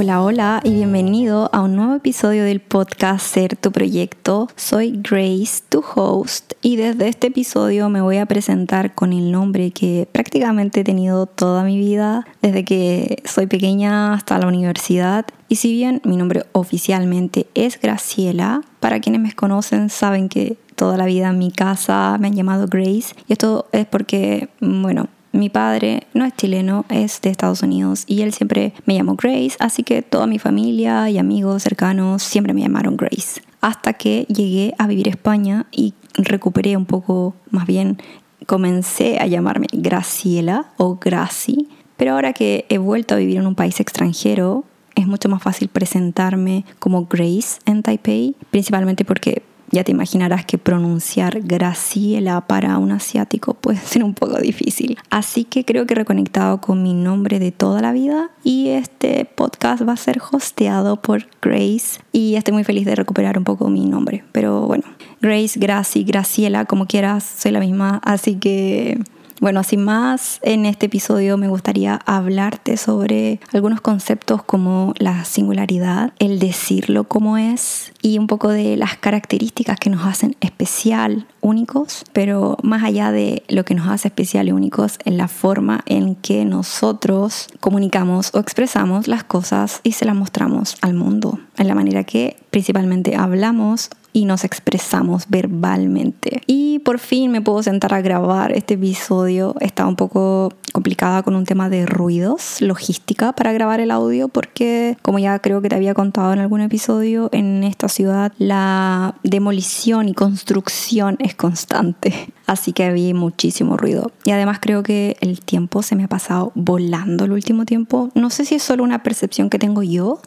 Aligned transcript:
Hola, 0.00 0.22
hola 0.22 0.60
y 0.62 0.74
bienvenido 0.74 1.50
a 1.52 1.60
un 1.60 1.74
nuevo 1.74 1.96
episodio 1.96 2.44
del 2.44 2.60
podcast 2.60 3.34
Ser 3.34 3.56
tu 3.56 3.72
proyecto. 3.72 4.46
Soy 4.54 4.92
Grace, 5.02 5.60
tu 5.68 5.82
host, 5.92 6.52
y 6.62 6.76
desde 6.76 7.08
este 7.08 7.26
episodio 7.26 7.88
me 7.88 8.00
voy 8.00 8.18
a 8.18 8.26
presentar 8.26 8.94
con 8.94 9.12
el 9.12 9.32
nombre 9.32 9.72
que 9.72 10.06
prácticamente 10.12 10.82
he 10.82 10.84
tenido 10.84 11.26
toda 11.26 11.64
mi 11.64 11.76
vida, 11.78 12.24
desde 12.42 12.64
que 12.64 13.24
soy 13.24 13.48
pequeña 13.48 14.14
hasta 14.14 14.38
la 14.38 14.46
universidad. 14.46 15.26
Y 15.48 15.56
si 15.56 15.72
bien 15.72 16.00
mi 16.04 16.16
nombre 16.16 16.44
oficialmente 16.52 17.48
es 17.54 17.80
Graciela, 17.80 18.60
para 18.78 19.00
quienes 19.00 19.20
me 19.20 19.32
conocen 19.32 19.90
saben 19.90 20.28
que 20.28 20.58
toda 20.76 20.96
la 20.96 21.06
vida 21.06 21.30
en 21.30 21.38
mi 21.38 21.50
casa 21.50 22.18
me 22.20 22.28
han 22.28 22.36
llamado 22.36 22.68
Grace. 22.68 23.16
Y 23.26 23.32
esto 23.32 23.66
es 23.72 23.84
porque, 23.84 24.48
bueno, 24.60 25.08
mi 25.38 25.48
padre 25.48 26.06
no 26.14 26.24
es 26.24 26.34
chileno, 26.34 26.84
es 26.88 27.20
de 27.20 27.30
Estados 27.30 27.62
Unidos 27.62 28.04
y 28.06 28.22
él 28.22 28.32
siempre 28.32 28.72
me 28.86 28.94
llamó 28.94 29.14
Grace, 29.14 29.56
así 29.60 29.84
que 29.84 30.02
toda 30.02 30.26
mi 30.26 30.38
familia 30.38 31.08
y 31.08 31.18
amigos 31.18 31.62
cercanos 31.62 32.22
siempre 32.22 32.52
me 32.52 32.60
llamaron 32.60 32.96
Grace. 32.96 33.40
Hasta 33.60 33.92
que 33.92 34.26
llegué 34.28 34.74
a 34.78 34.86
vivir 34.86 35.06
a 35.06 35.10
España 35.10 35.66
y 35.70 35.94
recuperé 36.14 36.76
un 36.76 36.86
poco, 36.86 37.34
más 37.50 37.66
bien 37.66 37.98
comencé 38.46 39.18
a 39.20 39.26
llamarme 39.26 39.68
Graciela 39.72 40.72
o 40.76 40.98
Graci, 41.00 41.68
pero 41.96 42.12
ahora 42.12 42.32
que 42.32 42.66
he 42.68 42.78
vuelto 42.78 43.14
a 43.14 43.18
vivir 43.18 43.36
en 43.36 43.46
un 43.46 43.54
país 43.54 43.78
extranjero, 43.80 44.64
es 44.96 45.06
mucho 45.06 45.28
más 45.28 45.42
fácil 45.42 45.68
presentarme 45.68 46.64
como 46.80 47.06
Grace 47.06 47.60
en 47.64 47.84
Taipei, 47.84 48.34
principalmente 48.50 49.04
porque 49.04 49.42
ya 49.70 49.84
te 49.84 49.92
imaginarás 49.92 50.44
que 50.44 50.58
pronunciar 50.58 51.40
Graciela 51.42 52.40
para 52.42 52.78
un 52.78 52.92
asiático 52.92 53.54
puede 53.54 53.78
ser 53.78 54.04
un 54.04 54.14
poco 54.14 54.38
difícil. 54.38 54.98
Así 55.10 55.44
que 55.44 55.64
creo 55.64 55.86
que 55.86 55.94
he 55.94 55.96
reconectado 55.96 56.60
con 56.60 56.82
mi 56.82 56.94
nombre 56.94 57.38
de 57.38 57.52
toda 57.52 57.80
la 57.80 57.92
vida 57.92 58.30
y 58.44 58.68
este 58.68 59.24
podcast 59.24 59.86
va 59.86 59.92
a 59.92 59.96
ser 59.96 60.20
hosteado 60.32 61.00
por 61.00 61.26
Grace 61.42 62.00
y 62.12 62.36
estoy 62.36 62.54
muy 62.54 62.64
feliz 62.64 62.86
de 62.86 62.94
recuperar 62.94 63.38
un 63.38 63.44
poco 63.44 63.68
mi 63.68 63.86
nombre. 63.86 64.24
Pero 64.32 64.66
bueno, 64.66 64.84
Grace, 65.20 65.58
Gracie, 65.58 66.04
Graciela, 66.04 66.64
como 66.64 66.86
quieras, 66.86 67.24
soy 67.24 67.52
la 67.52 67.60
misma. 67.60 68.00
Así 68.04 68.36
que 68.36 68.98
bueno, 69.40 69.62
sin 69.62 69.84
más, 69.84 70.40
en 70.42 70.66
este 70.66 70.86
episodio 70.86 71.36
me 71.36 71.48
gustaría 71.48 72.00
hablarte 72.06 72.76
sobre 72.76 73.40
algunos 73.52 73.80
conceptos 73.80 74.42
como 74.42 74.94
la 74.98 75.24
singularidad, 75.24 76.12
el 76.18 76.38
decirlo 76.38 77.04
como 77.04 77.38
es 77.38 77.92
y 78.02 78.18
un 78.18 78.26
poco 78.26 78.48
de 78.48 78.76
las 78.76 78.96
características 78.96 79.78
que 79.78 79.90
nos 79.90 80.04
hacen 80.04 80.36
especial, 80.40 81.26
únicos, 81.40 82.04
pero 82.12 82.56
más 82.62 82.82
allá 82.82 83.12
de 83.12 83.44
lo 83.48 83.64
que 83.64 83.74
nos 83.74 83.88
hace 83.88 84.08
especial 84.08 84.48
y 84.48 84.52
únicos 84.52 84.98
en 85.04 85.16
la 85.16 85.28
forma 85.28 85.82
en 85.86 86.16
que 86.16 86.44
nosotros 86.44 87.48
comunicamos 87.60 88.34
o 88.34 88.40
expresamos 88.40 89.06
las 89.06 89.24
cosas 89.24 89.80
y 89.84 89.92
se 89.92 90.04
las 90.04 90.16
mostramos 90.16 90.76
al 90.80 90.94
mundo, 90.94 91.38
en 91.56 91.68
la 91.68 91.74
manera 91.74 92.04
que 92.04 92.36
principalmente 92.50 93.16
hablamos 93.16 93.90
y 94.18 94.24
nos 94.24 94.42
expresamos 94.42 95.26
verbalmente. 95.28 96.42
Y 96.48 96.80
por 96.80 96.98
fin 96.98 97.30
me 97.30 97.40
puedo 97.40 97.62
sentar 97.62 97.94
a 97.94 98.00
grabar 98.00 98.50
este 98.50 98.74
episodio. 98.74 99.54
Estaba 99.60 99.88
un 99.88 99.94
poco 99.94 100.52
complicada 100.72 101.22
con 101.22 101.36
un 101.36 101.44
tema 101.44 101.70
de 101.70 101.86
ruidos, 101.86 102.60
logística 102.60 103.32
para 103.32 103.52
grabar 103.52 103.78
el 103.78 103.92
audio, 103.92 104.26
porque 104.26 104.96
como 105.02 105.20
ya 105.20 105.38
creo 105.38 105.62
que 105.62 105.68
te 105.68 105.76
había 105.76 105.94
contado 105.94 106.32
en 106.32 106.40
algún 106.40 106.62
episodio, 106.62 107.28
en 107.30 107.62
esta 107.62 107.88
ciudad 107.88 108.32
la 108.38 109.14
demolición 109.22 110.08
y 110.08 110.14
construcción 110.14 111.16
es 111.20 111.36
constante. 111.36 112.32
Así 112.48 112.72
que 112.72 112.86
había 112.86 113.14
muchísimo 113.14 113.76
ruido. 113.76 114.10
Y 114.24 114.32
además 114.32 114.58
creo 114.60 114.82
que 114.82 115.16
el 115.20 115.38
tiempo 115.42 115.84
se 115.84 115.94
me 115.94 116.02
ha 116.02 116.08
pasado 116.08 116.50
volando 116.56 117.26
el 117.26 117.30
último 117.30 117.66
tiempo. 117.66 118.10
No 118.16 118.30
sé 118.30 118.44
si 118.44 118.56
es 118.56 118.64
solo 118.64 118.82
una 118.82 119.04
percepción 119.04 119.48
que 119.48 119.60
tengo 119.60 119.84
yo 119.84 120.20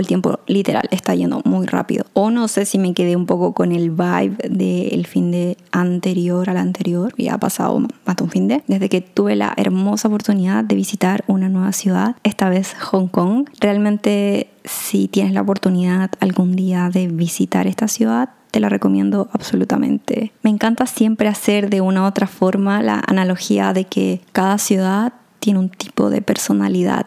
el 0.00 0.06
tiempo 0.06 0.40
literal 0.46 0.88
está 0.90 1.14
yendo 1.14 1.40
muy 1.44 1.66
rápido. 1.66 2.04
O 2.12 2.30
no 2.30 2.48
sé 2.48 2.64
si 2.64 2.78
me 2.78 2.94
quedé 2.94 3.16
un 3.16 3.26
poco 3.26 3.52
con 3.52 3.72
el 3.72 3.90
vibe 3.90 4.36
del 4.48 5.06
fin 5.06 5.30
de 5.30 5.56
anterior 5.72 6.48
al 6.50 6.56
anterior, 6.56 7.14
ya 7.16 7.34
ha 7.34 7.38
pasado 7.38 7.78
más 7.78 8.16
de 8.16 8.24
un 8.24 8.30
fin 8.30 8.48
de, 8.48 8.62
desde 8.66 8.88
que 8.88 9.00
tuve 9.00 9.36
la 9.36 9.52
hermosa 9.56 10.08
oportunidad 10.08 10.64
de 10.64 10.74
visitar 10.74 11.24
una 11.26 11.48
nueva 11.48 11.72
ciudad, 11.72 12.16
esta 12.22 12.48
vez 12.48 12.74
Hong 12.74 13.08
Kong. 13.08 13.48
Realmente 13.60 14.48
si 14.64 15.08
tienes 15.08 15.32
la 15.32 15.42
oportunidad 15.42 16.10
algún 16.20 16.56
día 16.56 16.90
de 16.92 17.08
visitar 17.08 17.66
esta 17.66 17.88
ciudad, 17.88 18.30
te 18.50 18.60
la 18.60 18.68
recomiendo 18.68 19.28
absolutamente. 19.32 20.32
Me 20.42 20.50
encanta 20.50 20.86
siempre 20.86 21.28
hacer 21.28 21.70
de 21.70 21.80
una 21.80 22.02
u 22.02 22.06
otra 22.06 22.26
forma 22.26 22.82
la 22.82 23.02
analogía 23.06 23.72
de 23.72 23.84
que 23.84 24.20
cada 24.32 24.58
ciudad 24.58 25.12
tiene 25.40 25.58
un 25.60 25.68
tipo 25.68 26.10
de 26.10 26.22
personalidad 26.22 27.06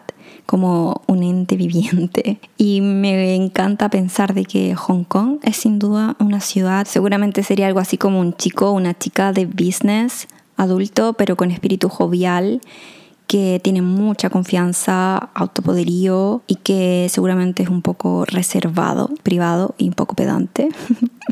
como 0.50 1.02
un 1.06 1.22
ente 1.22 1.54
viviente. 1.54 2.40
Y 2.56 2.80
me 2.80 3.36
encanta 3.36 3.88
pensar 3.88 4.34
de 4.34 4.44
que 4.44 4.74
Hong 4.74 5.04
Kong 5.04 5.38
es 5.44 5.58
sin 5.58 5.78
duda 5.78 6.16
una 6.18 6.40
ciudad, 6.40 6.88
seguramente 6.88 7.44
sería 7.44 7.68
algo 7.68 7.78
así 7.78 7.96
como 7.96 8.18
un 8.18 8.34
chico, 8.34 8.72
una 8.72 8.98
chica 8.98 9.32
de 9.32 9.46
business, 9.46 10.26
adulto, 10.56 11.12
pero 11.12 11.36
con 11.36 11.52
espíritu 11.52 11.88
jovial 11.88 12.60
que 13.28 13.60
tiene 13.62 13.80
mucha 13.80 14.28
confianza, 14.28 15.18
autopoderío 15.34 16.42
y 16.48 16.56
que 16.56 17.06
seguramente 17.10 17.62
es 17.62 17.68
un 17.68 17.80
poco 17.80 18.24
reservado, 18.24 19.08
privado 19.22 19.76
y 19.78 19.86
un 19.86 19.94
poco 19.94 20.16
pedante 20.16 20.68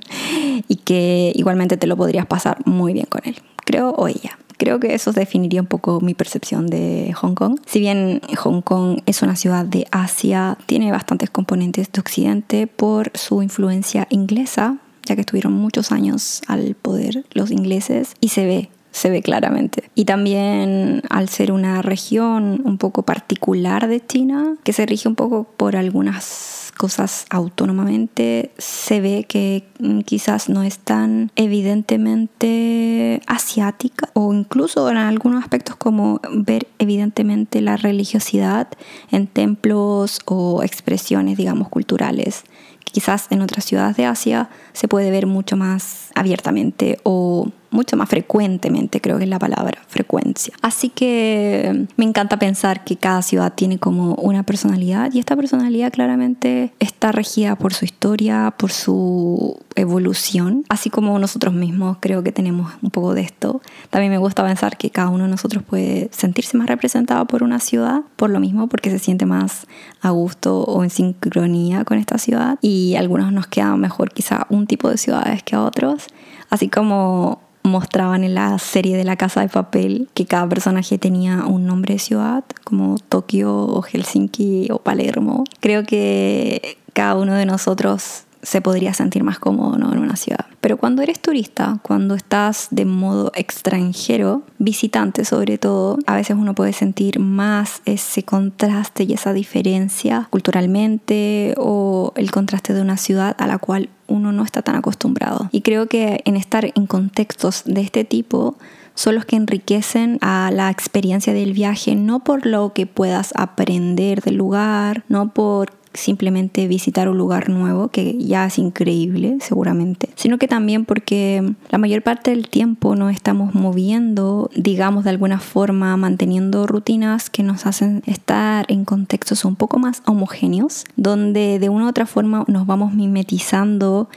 y 0.69 0.77
que 0.77 1.33
igualmente 1.35 1.77
te 1.77 1.89
lo 1.89 1.97
podrías 1.97 2.27
pasar 2.27 2.59
muy 2.67 2.93
bien 2.93 3.07
con 3.07 3.23
él, 3.25 3.35
creo, 3.65 3.91
o 3.91 4.07
ella. 4.07 4.39
Creo 4.59 4.81
que 4.81 4.95
eso 4.95 5.13
definiría 5.13 5.61
un 5.61 5.67
poco 5.67 6.01
mi 6.01 6.15
percepción 6.15 6.67
de 6.67 7.13
Hong 7.15 7.35
Kong. 7.35 7.61
Si 7.65 7.79
bien 7.79 8.21
Hong 8.37 8.61
Kong 8.61 9.01
es 9.07 9.23
una 9.23 9.37
ciudad 9.37 9.65
de 9.65 9.87
Asia, 9.91 10.59
tiene 10.67 10.91
bastantes 10.91 11.31
componentes 11.31 11.91
de 11.91 12.01
Occidente 12.01 12.67
por 12.67 13.11
su 13.15 13.43
influencia 13.43 14.07
inglesa, 14.11 14.79
ya 15.07 15.15
que 15.15 15.23
estuvieron 15.23 15.53
muchos 15.53 15.93
años 15.93 16.43
al 16.49 16.75
poder 16.75 17.25
los 17.33 17.51
ingleses 17.51 18.15
y 18.21 18.29
se 18.29 18.45
ve 18.45 18.69
se 18.91 19.11
ve 19.11 19.23
claramente. 19.23 19.85
Y 19.95 20.07
también 20.07 21.03
al 21.09 21.29
ser 21.29 21.53
una 21.53 21.83
región 21.83 22.61
un 22.65 22.79
poco 22.79 23.03
particular 23.03 23.87
de 23.87 24.05
China, 24.05 24.57
que 24.65 24.73
se 24.73 24.87
rige 24.87 25.09
un 25.09 25.15
poco 25.15 25.45
por 25.45 25.77
algunas 25.77 26.68
cosas 26.79 27.27
autónomamente, 27.29 28.53
se 28.57 29.03
ve 29.03 29.27
que 29.29 29.65
mm, 29.81 30.01
quizás 30.01 30.49
no 30.49 30.63
es 30.63 30.79
tan 30.79 31.31
evidentemente 31.37 33.21
asiática 33.27 34.09
o 34.15 34.33
incluso 34.33 34.89
en 34.89 34.97
algunos 34.97 35.43
aspectos 35.43 35.77
como 35.77 36.21
ver 36.31 36.67
evidentemente 36.79 37.61
la 37.61 37.77
religiosidad 37.77 38.69
en 39.11 39.27
templos 39.27 40.21
o 40.25 40.63
expresiones, 40.63 41.37
digamos, 41.37 41.69
culturales. 41.69 42.45
Quizás 42.85 43.27
en 43.31 43.43
otras 43.43 43.67
ciudades 43.67 43.97
de 43.99 44.07
Asia 44.07 44.49
se 44.73 44.89
puede 44.89 45.11
ver 45.11 45.27
mucho 45.27 45.59
más 45.59 46.11
abiertamente 46.15 46.99
o 47.03 47.51
mucho 47.71 47.97
más 47.97 48.09
frecuentemente, 48.09 49.01
creo 49.01 49.19
que 49.19 49.25
es 49.25 49.31
la 49.31 49.39
palabra, 49.39 49.83
frecuencia. 49.89 50.55
Así 50.63 50.89
que 50.89 51.87
me 51.97 52.05
encanta 52.05 52.39
pensar 52.39 52.85
que 52.85 52.97
cada 52.97 53.23
ciudad 53.23 53.53
tiene 53.55 53.79
como 53.79 54.15
una 54.15 54.43
personalidad 54.43 55.13
y 55.13 55.19
esta 55.19 55.37
personalidad 55.37 55.93
claramente 55.93 56.73
está 56.79 57.13
regida 57.13 57.57
por 57.57 57.75
su 57.75 57.85
historia, 57.85 58.55
por 58.57 58.73
su 58.73 59.59
evolución, 59.77 60.65
así 60.69 60.91
como 60.91 61.19
nosotros 61.19 61.55
mismos 61.55 61.99
creo 62.01 62.23
que 62.23 62.33
tenemos 62.33 62.73
un 62.83 62.91
poco 62.91 63.15
de 63.15 63.23
esto. 63.23 63.61
También 63.91 64.11
me 64.11 64.19
gusta 64.19 64.45
pensar 64.45 64.77
que 64.77 64.91
cada 64.91 65.09
uno 65.09 65.25
de 65.25 65.31
nosotros 65.31 65.63
puede 65.63 66.09
sentirse 66.13 66.57
más 66.57 66.67
representado 66.67 67.27
por 67.27 67.43
una 67.43 67.61
ciudad, 67.61 68.03
por 68.17 68.31
lo 68.31 68.41
mismo, 68.41 68.69
porque 68.69 68.91
se 68.91 68.99
siente 68.99 69.27
más 69.27 69.67
a 70.01 70.11
gusto 70.11 70.63
o 70.63 70.83
en 70.85 70.91
sincronía 70.91 71.85
con 71.85 71.99
esta 71.99 72.19
ciudad 72.19 72.59
y 72.61 72.97
algunos 72.97 73.33
nos 73.33 73.47
queda 73.47 73.77
mejor 73.77 74.13
quizá 74.13 74.47
un 74.51 74.67
tipo 74.67 74.89
de 74.91 74.97
ciudades 74.99 75.43
que 75.43 75.55
a 75.55 75.63
otros, 75.63 76.07
así 76.51 76.69
como 76.69 77.48
mostraban 77.69 78.25
en 78.25 78.35
la 78.35 78.59
serie 78.59 78.97
de 78.97 79.05
la 79.05 79.17
casa 79.17 79.41
de 79.41 79.49
papel 79.49 80.09
que 80.15 80.27
cada 80.27 80.49
personaje 80.49 80.99
tenía 80.99 81.45
un 81.47 81.67
nombre 81.67 81.95
de 81.95 81.99
ciudad, 82.01 82.45
como 82.65 82.97
Tokio 83.09 83.81
Helsinki 83.83 84.69
o 84.71 84.79
Palermo. 84.79 85.45
Creo 85.61 85.85
que 85.85 86.79
cada 86.93 87.15
uno 87.15 87.35
de 87.35 87.47
nosotros 87.47 88.25
se 88.43 88.61
podría 88.61 88.95
sentir 88.95 89.25
más 89.25 89.39
cómodo 89.39 89.77
en 89.77 89.99
una 89.99 90.17
ciudad. 90.17 90.47
Pero 90.61 90.77
cuando 90.77 91.03
eres 91.03 91.21
turista, 91.21 91.79
cuando 91.83 92.15
estás 92.15 92.69
de 92.71 92.85
modo 92.85 93.33
extranjero, 93.35 94.43
visitante 94.59 95.25
sobre 95.25 95.59
todo, 95.59 95.99
a 96.07 96.17
veces 96.17 96.37
uno 96.39 96.55
puede 96.55 96.73
sentir 96.73 97.21
más 97.21 97.83
ese 97.85 98.23
contraste 98.23 99.05
y 99.05 99.13
esa 99.13 99.33
diferencia 99.33 100.29
culturalmente 100.31 101.55
o 101.59 102.13
el 102.17 102.31
contraste 102.31 102.75
de 102.75 102.81
una 102.83 102.97
ciudad 102.97 103.37
a 103.39 103.47
la 103.47 103.59
cual 103.59 103.89
uno 104.07 104.33
no 104.33 104.43
está 104.43 104.63
tan 104.63 104.75
acostumbrado. 104.75 105.49
Y 105.53 105.61
creo 105.61 105.87
que 105.87 106.23
en 106.25 106.37
estar 106.37 106.65
en 106.75 106.87
contextos 106.87 107.63
de 107.67 107.83
este 107.83 108.05
tipo, 108.05 108.57
son 108.99 109.15
los 109.15 109.25
que 109.25 109.37
enriquecen 109.37 110.19
a 110.23 110.51
la 110.53 110.71
experiencia 110.71 111.33
del 111.33 111.53
viaje, 111.53 111.95
no 111.95 112.19
por 112.19 112.47
lo 112.47 112.73
que 112.73 112.85
puedas 112.87 113.33
aprender 113.37 114.23
del 114.23 114.35
lugar, 114.35 115.05
no 115.09 115.33
por 115.33 115.71
simplemente 115.95 116.67
visitar 116.67 117.09
un 117.09 117.17
lugar 117.17 117.49
nuevo, 117.49 117.91
que 117.91 118.19
ya 118.19 118.47
es 118.47 118.59
increíble 118.59 119.39
seguramente, 119.41 120.09
sino 120.17 120.37
que 120.37 120.49
también 120.49 120.85
porque 120.85 121.55
la 121.71 121.79
mayor 121.79 122.03
parte 122.03 122.33
del 122.33 122.49
tiempo 122.49 122.97
nos 122.97 123.13
estamos 123.13 123.55
moviendo, 123.55 124.51
digamos 124.57 125.05
de 125.05 125.11
alguna 125.11 125.39
forma, 125.39 125.97
manteniendo 125.97 126.67
rutinas 126.67 127.31
que 127.31 127.45
nos 127.45 127.67
hacen 127.67 128.03
estar 128.05 128.67
en 128.69 128.85
contextos 128.85 129.45
un 129.45 129.55
poco 129.55 129.79
más 129.79 130.03
homogéneos, 130.07 130.85
donde 130.97 131.61
de 131.61 131.69
una 131.69 131.85
u 131.85 131.89
otra 131.89 132.05
forma 132.05 132.45
nos 132.49 132.67
vamos 132.67 132.95
mimetizando 132.95 134.09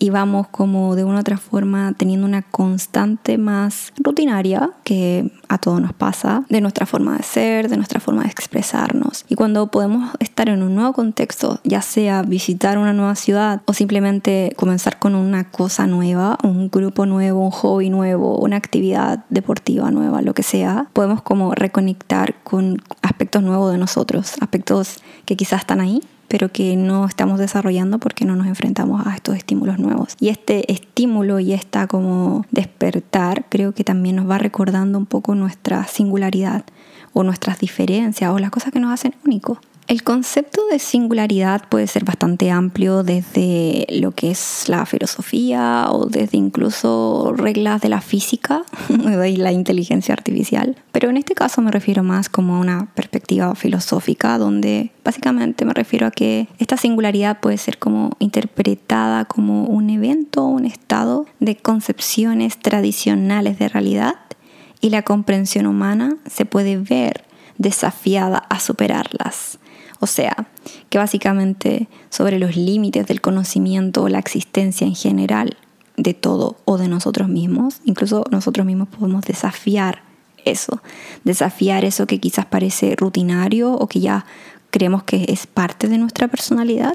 y 0.00 0.08
vamos 0.08 0.48
como 0.48 0.96
de 0.96 1.04
una 1.04 1.18
u 1.18 1.20
otra 1.20 1.36
forma 1.36 1.92
teniendo 1.96 2.26
una 2.26 2.42
constante 2.42 3.36
más 3.36 3.92
rutinaria 3.98 4.70
que 4.82 5.30
a 5.48 5.58
todos 5.58 5.80
nos 5.80 5.92
pasa, 5.92 6.44
de 6.48 6.62
nuestra 6.62 6.86
forma 6.86 7.16
de 7.18 7.22
ser, 7.22 7.68
de 7.68 7.76
nuestra 7.76 8.00
forma 8.00 8.22
de 8.22 8.30
expresarnos. 8.30 9.26
Y 9.28 9.34
cuando 9.34 9.70
podemos 9.70 10.10
estar 10.18 10.48
en 10.48 10.62
un 10.62 10.74
nuevo 10.74 10.94
contexto, 10.94 11.60
ya 11.64 11.82
sea 11.82 12.22
visitar 12.22 12.78
una 12.78 12.94
nueva 12.94 13.14
ciudad 13.14 13.60
o 13.66 13.74
simplemente 13.74 14.54
comenzar 14.56 14.98
con 14.98 15.14
una 15.14 15.50
cosa 15.50 15.86
nueva, 15.86 16.38
un 16.42 16.70
grupo 16.70 17.04
nuevo, 17.04 17.44
un 17.44 17.50
hobby 17.50 17.90
nuevo, 17.90 18.38
una 18.38 18.56
actividad 18.56 19.24
deportiva 19.28 19.90
nueva, 19.90 20.22
lo 20.22 20.32
que 20.32 20.42
sea, 20.42 20.88
podemos 20.94 21.20
como 21.20 21.54
reconectar 21.54 22.36
con 22.42 22.82
aspectos 23.02 23.42
nuevos 23.42 23.70
de 23.70 23.78
nosotros, 23.78 24.32
aspectos 24.40 25.02
que 25.26 25.36
quizás 25.36 25.60
están 25.60 25.82
ahí, 25.82 26.02
pero 26.30 26.52
que 26.52 26.76
no 26.76 27.06
estamos 27.06 27.40
desarrollando 27.40 27.98
porque 27.98 28.24
no 28.24 28.36
nos 28.36 28.46
enfrentamos 28.46 29.04
a 29.04 29.16
estos 29.16 29.34
estímulos 29.34 29.80
nuevos. 29.80 30.14
Y 30.20 30.28
este 30.28 30.70
estímulo 30.72 31.40
y 31.40 31.52
esta 31.52 31.88
como 31.88 32.46
despertar 32.52 33.46
creo 33.48 33.74
que 33.74 33.82
también 33.82 34.14
nos 34.14 34.30
va 34.30 34.38
recordando 34.38 34.96
un 34.96 35.06
poco 35.06 35.34
nuestra 35.34 35.88
singularidad 35.88 36.64
o 37.12 37.24
nuestras 37.24 37.58
diferencias 37.58 38.30
o 38.30 38.38
las 38.38 38.50
cosas 38.50 38.72
que 38.72 38.78
nos 38.78 38.92
hacen 38.92 39.16
únicos. 39.26 39.58
El 39.90 40.04
concepto 40.04 40.64
de 40.70 40.78
singularidad 40.78 41.68
puede 41.68 41.88
ser 41.88 42.04
bastante 42.04 42.52
amplio 42.52 43.02
desde 43.02 43.88
lo 43.90 44.12
que 44.12 44.30
es 44.30 44.68
la 44.68 44.86
filosofía 44.86 45.86
o 45.90 46.06
desde 46.06 46.38
incluso 46.38 47.34
reglas 47.36 47.80
de 47.80 47.88
la 47.88 48.00
física 48.00 48.62
y 48.88 49.36
la 49.36 49.50
inteligencia 49.50 50.14
artificial. 50.14 50.76
Pero 50.92 51.10
en 51.10 51.16
este 51.16 51.34
caso 51.34 51.60
me 51.60 51.72
refiero 51.72 52.04
más 52.04 52.28
como 52.28 52.54
a 52.54 52.60
una 52.60 52.86
perspectiva 52.94 53.52
filosófica 53.56 54.38
donde 54.38 54.92
básicamente 55.04 55.64
me 55.64 55.74
refiero 55.74 56.06
a 56.06 56.12
que 56.12 56.46
esta 56.60 56.76
singularidad 56.76 57.40
puede 57.40 57.58
ser 57.58 57.80
como 57.80 58.12
interpretada 58.20 59.24
como 59.24 59.64
un 59.64 59.90
evento 59.90 60.44
o 60.44 60.50
un 60.50 60.66
estado 60.66 61.26
de 61.40 61.56
concepciones 61.56 62.60
tradicionales 62.60 63.58
de 63.58 63.68
realidad 63.68 64.14
y 64.80 64.90
la 64.90 65.02
comprensión 65.02 65.66
humana 65.66 66.16
se 66.30 66.44
puede 66.44 66.76
ver 66.76 67.24
desafiada 67.58 68.38
a 68.38 68.60
superarlas. 68.60 69.58
O 70.00 70.06
sea, 70.06 70.48
que 70.88 70.98
básicamente 70.98 71.88
sobre 72.08 72.38
los 72.38 72.56
límites 72.56 73.06
del 73.06 73.20
conocimiento 73.20 74.02
o 74.02 74.08
la 74.08 74.18
existencia 74.18 74.86
en 74.86 74.94
general 74.94 75.56
de 75.96 76.14
todo 76.14 76.56
o 76.64 76.78
de 76.78 76.88
nosotros 76.88 77.28
mismos, 77.28 77.80
incluso 77.84 78.24
nosotros 78.30 78.66
mismos 78.66 78.88
podemos 78.88 79.24
desafiar 79.24 80.02
eso, 80.44 80.82
desafiar 81.24 81.84
eso 81.84 82.06
que 82.06 82.18
quizás 82.18 82.46
parece 82.46 82.96
rutinario 82.96 83.72
o 83.72 83.86
que 83.86 84.00
ya 84.00 84.24
creemos 84.70 85.02
que 85.02 85.26
es 85.28 85.46
parte 85.46 85.88
de 85.88 85.98
nuestra 85.98 86.28
personalidad 86.28 86.94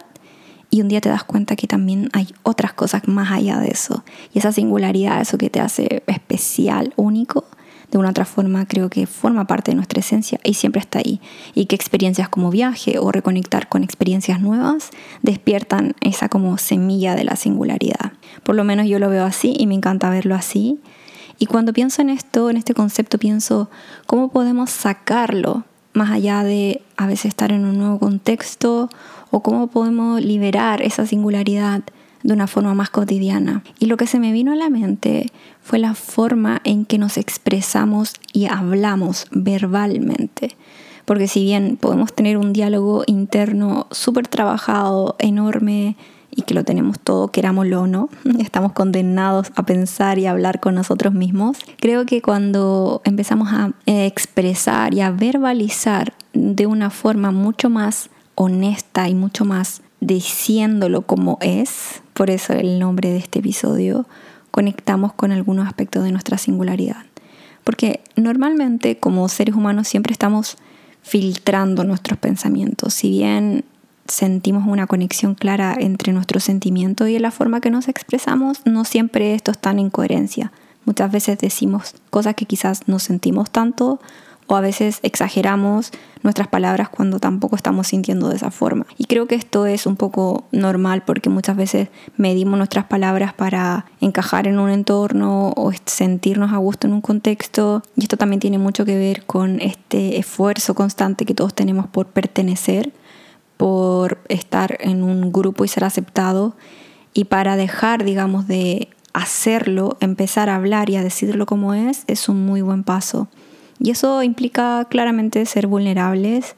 y 0.71 0.81
un 0.81 0.87
día 0.87 0.99
te 0.99 1.09
das 1.09 1.23
cuenta 1.23 1.55
que 1.55 1.67
también 1.67 2.09
hay 2.13 2.27
otras 2.43 2.73
cosas 2.73 3.07
más 3.07 3.31
allá 3.31 3.59
de 3.59 3.69
eso. 3.69 4.03
Y 4.33 4.39
esa 4.39 4.51
singularidad, 4.51 5.21
eso 5.21 5.37
que 5.37 5.49
te 5.49 5.59
hace 5.59 6.03
especial, 6.07 6.91
único, 6.95 7.45
de 7.91 7.97
una 7.97 8.09
otra 8.09 8.25
forma 8.25 8.65
creo 8.65 8.89
que 8.89 9.07
forma 9.07 9.45
parte 9.45 9.71
de 9.71 9.75
nuestra 9.75 9.99
esencia 9.99 10.39
y 10.43 10.55
siempre 10.55 10.81
está 10.81 10.99
ahí. 10.99 11.21
Y 11.53 11.65
que 11.65 11.75
experiencias 11.75 12.29
como 12.29 12.49
viaje 12.49 12.99
o 12.99 13.11
reconectar 13.11 13.69
con 13.69 13.83
experiencias 13.83 14.39
nuevas 14.41 14.89
despiertan 15.21 15.95
esa 16.01 16.29
como 16.29 16.57
semilla 16.57 17.15
de 17.15 17.23
la 17.23 17.35
singularidad. 17.35 18.13
Por 18.43 18.55
lo 18.55 18.63
menos 18.63 18.87
yo 18.87 18.99
lo 18.99 19.09
veo 19.09 19.25
así 19.25 19.55
y 19.57 19.67
me 19.67 19.75
encanta 19.75 20.09
verlo 20.09 20.35
así. 20.35 20.79
Y 21.37 21.47
cuando 21.47 21.73
pienso 21.73 22.01
en 22.01 22.09
esto, 22.09 22.49
en 22.49 22.57
este 22.57 22.73
concepto, 22.73 23.17
pienso 23.17 23.69
cómo 24.05 24.29
podemos 24.29 24.69
sacarlo 24.69 25.65
más 25.93 26.11
allá 26.11 26.43
de 26.43 26.81
a 26.97 27.07
veces 27.07 27.25
estar 27.25 27.51
en 27.51 27.65
un 27.65 27.77
nuevo 27.77 27.99
contexto 27.99 28.89
o 29.31 29.41
cómo 29.41 29.67
podemos 29.67 30.21
liberar 30.21 30.81
esa 30.81 31.05
singularidad 31.05 31.83
de 32.25 32.33
una 32.33 32.47
forma 32.47 32.73
más 32.73 32.89
cotidiana. 32.89 33.63
Y 33.79 33.85
lo 33.85 33.97
que 33.97 34.07
se 34.07 34.19
me 34.19 34.31
vino 34.31 34.51
a 34.51 34.55
la 34.55 34.71
mente 34.71 35.31
fue 35.61 35.77
la 35.77 35.93
forma 35.93 36.59
en 36.63 36.85
que 36.85 36.97
nos 36.97 37.17
expresamos 37.17 38.13
y 38.33 38.47
hablamos 38.47 39.27
verbalmente. 39.29 40.57
Porque 41.05 41.27
si 41.27 41.43
bien 41.43 41.77
podemos 41.79 42.13
tener 42.13 42.37
un 42.37 42.51
diálogo 42.51 43.03
interno 43.05 43.85
súper 43.91 44.27
trabajado, 44.27 45.15
enorme, 45.19 45.97
y 46.31 46.41
que 46.41 46.55
lo 46.55 46.63
tenemos 46.63 46.99
todo, 46.99 47.27
querámoslo 47.27 47.83
o 47.83 47.87
no, 47.87 48.09
estamos 48.39 48.73
condenados 48.73 49.51
a 49.55 49.63
pensar 49.63 50.17
y 50.17 50.25
hablar 50.25 50.59
con 50.59 50.73
nosotros 50.73 51.13
mismos. 51.13 51.59
Creo 51.79 52.07
que 52.07 52.23
cuando 52.23 53.01
empezamos 53.05 53.49
a 53.53 53.71
expresar 53.85 54.95
y 54.95 55.01
a 55.01 55.11
verbalizar 55.11 56.13
de 56.33 56.65
una 56.65 56.89
forma 56.89 57.29
mucho 57.29 57.69
más 57.69 58.09
honesta 58.33 59.07
y 59.07 59.13
mucho 59.13 59.45
más 59.45 59.83
diciéndolo 60.05 61.01
como 61.01 61.37
es, 61.41 62.01
por 62.13 62.29
eso 62.29 62.53
el 62.53 62.79
nombre 62.79 63.09
de 63.09 63.17
este 63.17 63.39
episodio, 63.39 64.05
conectamos 64.51 65.13
con 65.13 65.31
algunos 65.31 65.67
aspectos 65.67 66.03
de 66.03 66.11
nuestra 66.11 66.37
singularidad. 66.37 67.03
Porque 67.63 68.01
normalmente 68.15 68.97
como 68.97 69.27
seres 69.27 69.55
humanos 69.55 69.87
siempre 69.87 70.13
estamos 70.13 70.57
filtrando 71.01 71.83
nuestros 71.83 72.19
pensamientos. 72.19 72.93
Si 72.93 73.09
bien 73.09 73.65
sentimos 74.07 74.67
una 74.67 74.85
conexión 74.85 75.33
clara 75.33 75.75
entre 75.79 76.13
nuestros 76.13 76.43
sentimientos 76.43 77.09
y 77.09 77.17
la 77.17 77.31
forma 77.31 77.59
que 77.59 77.71
nos 77.71 77.87
expresamos, 77.87 78.59
no 78.65 78.85
siempre 78.85 79.33
esto 79.33 79.51
está 79.51 79.71
en 79.71 79.89
coherencia. 79.89 80.51
Muchas 80.85 81.11
veces 81.11 81.39
decimos 81.39 81.95
cosas 82.11 82.35
que 82.35 82.45
quizás 82.45 82.87
no 82.87 82.99
sentimos 82.99 83.49
tanto 83.49 83.99
o 84.47 84.55
a 84.55 84.61
veces 84.61 84.99
exageramos 85.01 85.91
nuestras 86.21 86.47
palabras 86.47 86.89
cuando 86.89 87.19
tampoco 87.19 87.55
estamos 87.55 87.87
sintiendo 87.87 88.29
de 88.29 88.35
esa 88.35 88.51
forma. 88.51 88.85
Y 88.97 89.05
creo 89.05 89.27
que 89.27 89.35
esto 89.35 89.65
es 89.65 89.85
un 89.85 89.95
poco 89.95 90.45
normal 90.51 91.03
porque 91.05 91.29
muchas 91.29 91.55
veces 91.55 91.89
medimos 92.17 92.57
nuestras 92.57 92.85
palabras 92.85 93.33
para 93.33 93.85
encajar 94.01 94.47
en 94.47 94.59
un 94.59 94.69
entorno 94.69 95.53
o 95.55 95.71
sentirnos 95.85 96.51
a 96.53 96.57
gusto 96.57 96.87
en 96.87 96.93
un 96.93 97.01
contexto. 97.01 97.83
Y 97.95 98.03
esto 98.03 98.17
también 98.17 98.39
tiene 98.39 98.57
mucho 98.57 98.85
que 98.85 98.97
ver 98.97 99.25
con 99.25 99.61
este 99.61 100.17
esfuerzo 100.17 100.75
constante 100.75 101.25
que 101.25 101.33
todos 101.33 101.53
tenemos 101.53 101.87
por 101.87 102.07
pertenecer, 102.07 102.91
por 103.57 104.19
estar 104.29 104.77
en 104.79 105.03
un 105.03 105.31
grupo 105.31 105.65
y 105.65 105.67
ser 105.67 105.83
aceptado. 105.83 106.55
Y 107.13 107.25
para 107.25 107.55
dejar, 107.55 108.03
digamos, 108.03 108.47
de 108.47 108.89
hacerlo, 109.13 109.95
empezar 110.01 110.49
a 110.49 110.55
hablar 110.55 110.89
y 110.89 110.97
a 110.97 111.03
decirlo 111.03 111.45
como 111.45 111.73
es, 111.73 112.03
es 112.07 112.27
un 112.27 112.45
muy 112.45 112.61
buen 112.61 112.83
paso. 112.83 113.29
Y 113.79 113.91
eso 113.91 114.23
implica 114.23 114.85
claramente 114.89 115.45
ser 115.45 115.67
vulnerables. 115.67 116.55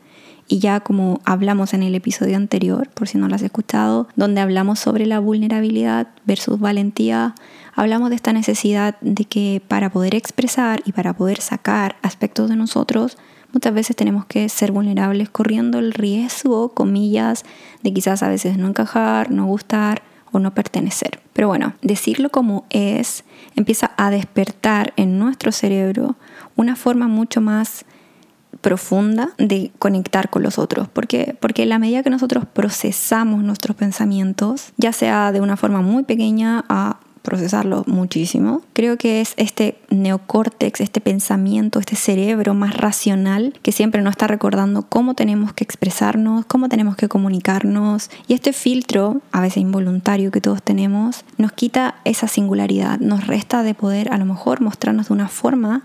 Y 0.47 0.59
ya 0.59 0.79
como 0.79 1.19
hablamos 1.25 1.73
en 1.73 1.83
el 1.83 1.93
episodio 1.93 2.37
anterior, 2.37 2.89
por 2.93 3.07
si 3.07 3.17
no 3.17 3.27
lo 3.27 3.35
has 3.35 3.41
escuchado, 3.41 4.07
donde 4.15 4.39
hablamos 4.39 4.79
sobre 4.79 5.05
la 5.05 5.19
vulnerabilidad 5.19 6.07
versus 6.25 6.59
valentía, 6.59 7.35
hablamos 7.75 8.09
de 8.09 8.15
esta 8.15 8.31
necesidad 8.31 8.95
de 9.01 9.25
que 9.25 9.61
para 9.67 9.89
poder 9.89 10.15
expresar 10.15 10.81
y 10.85 10.93
para 10.93 11.13
poder 11.13 11.41
sacar 11.41 11.97
aspectos 12.01 12.49
de 12.49 12.55
nosotros, 12.55 13.17
muchas 13.51 13.73
veces 13.73 13.95
tenemos 13.95 14.25
que 14.25 14.47
ser 14.47 14.71
vulnerables 14.71 15.29
corriendo 15.29 15.79
el 15.79 15.91
riesgo, 15.91 16.69
comillas, 16.69 17.43
de 17.83 17.93
quizás 17.93 18.23
a 18.23 18.29
veces 18.29 18.57
no 18.57 18.67
encajar, 18.67 19.31
no 19.31 19.45
gustar 19.47 20.01
o 20.31 20.39
no 20.39 20.53
pertenecer. 20.53 21.19
Pero 21.33 21.47
bueno, 21.47 21.73
decirlo 21.81 22.29
como 22.29 22.65
es 22.69 23.23
empieza 23.55 23.91
a 23.97 24.09
despertar 24.11 24.93
en 24.95 25.19
nuestro 25.19 25.51
cerebro 25.51 26.15
una 26.57 26.75
forma 26.75 27.07
mucho 27.07 27.39
más 27.39 27.85
profunda 28.61 29.29
de 29.37 29.71
conectar 29.79 30.29
con 30.29 30.43
los 30.43 30.59
otros. 30.59 30.89
Porque 30.89 31.37
en 31.39 31.69
la 31.69 31.79
medida 31.79 32.03
que 32.03 32.09
nosotros 32.09 32.45
procesamos 32.45 33.43
nuestros 33.43 33.77
pensamientos, 33.77 34.73
ya 34.77 34.91
sea 34.91 35.31
de 35.31 35.41
una 35.41 35.55
forma 35.55 35.81
muy 35.81 36.03
pequeña 36.03 36.65
a 36.67 36.99
procesarlo 37.27 37.83
muchísimo. 37.87 38.61
Creo 38.71 38.97
que 38.97 39.19
es 39.19 39.33
este 39.35 39.77
neocórtex, 39.89 40.79
este 40.79 41.01
pensamiento, 41.01 41.77
este 41.77 41.97
cerebro 41.97 42.53
más 42.53 42.77
racional 42.77 43.53
que 43.61 43.73
siempre 43.73 44.01
nos 44.01 44.11
está 44.11 44.27
recordando 44.27 44.83
cómo 44.83 45.13
tenemos 45.13 45.51
que 45.51 45.65
expresarnos, 45.65 46.45
cómo 46.45 46.69
tenemos 46.69 46.95
que 46.95 47.09
comunicarnos. 47.09 48.09
Y 48.29 48.33
este 48.33 48.53
filtro, 48.53 49.19
a 49.33 49.41
veces 49.41 49.57
involuntario 49.57 50.31
que 50.31 50.39
todos 50.39 50.63
tenemos, 50.63 51.25
nos 51.37 51.51
quita 51.51 51.95
esa 52.05 52.29
singularidad, 52.29 52.97
nos 52.99 53.27
resta 53.27 53.61
de 53.61 53.73
poder 53.73 54.13
a 54.13 54.17
lo 54.17 54.23
mejor 54.23 54.61
mostrarnos 54.61 55.09
de 55.09 55.13
una 55.13 55.27
forma 55.27 55.83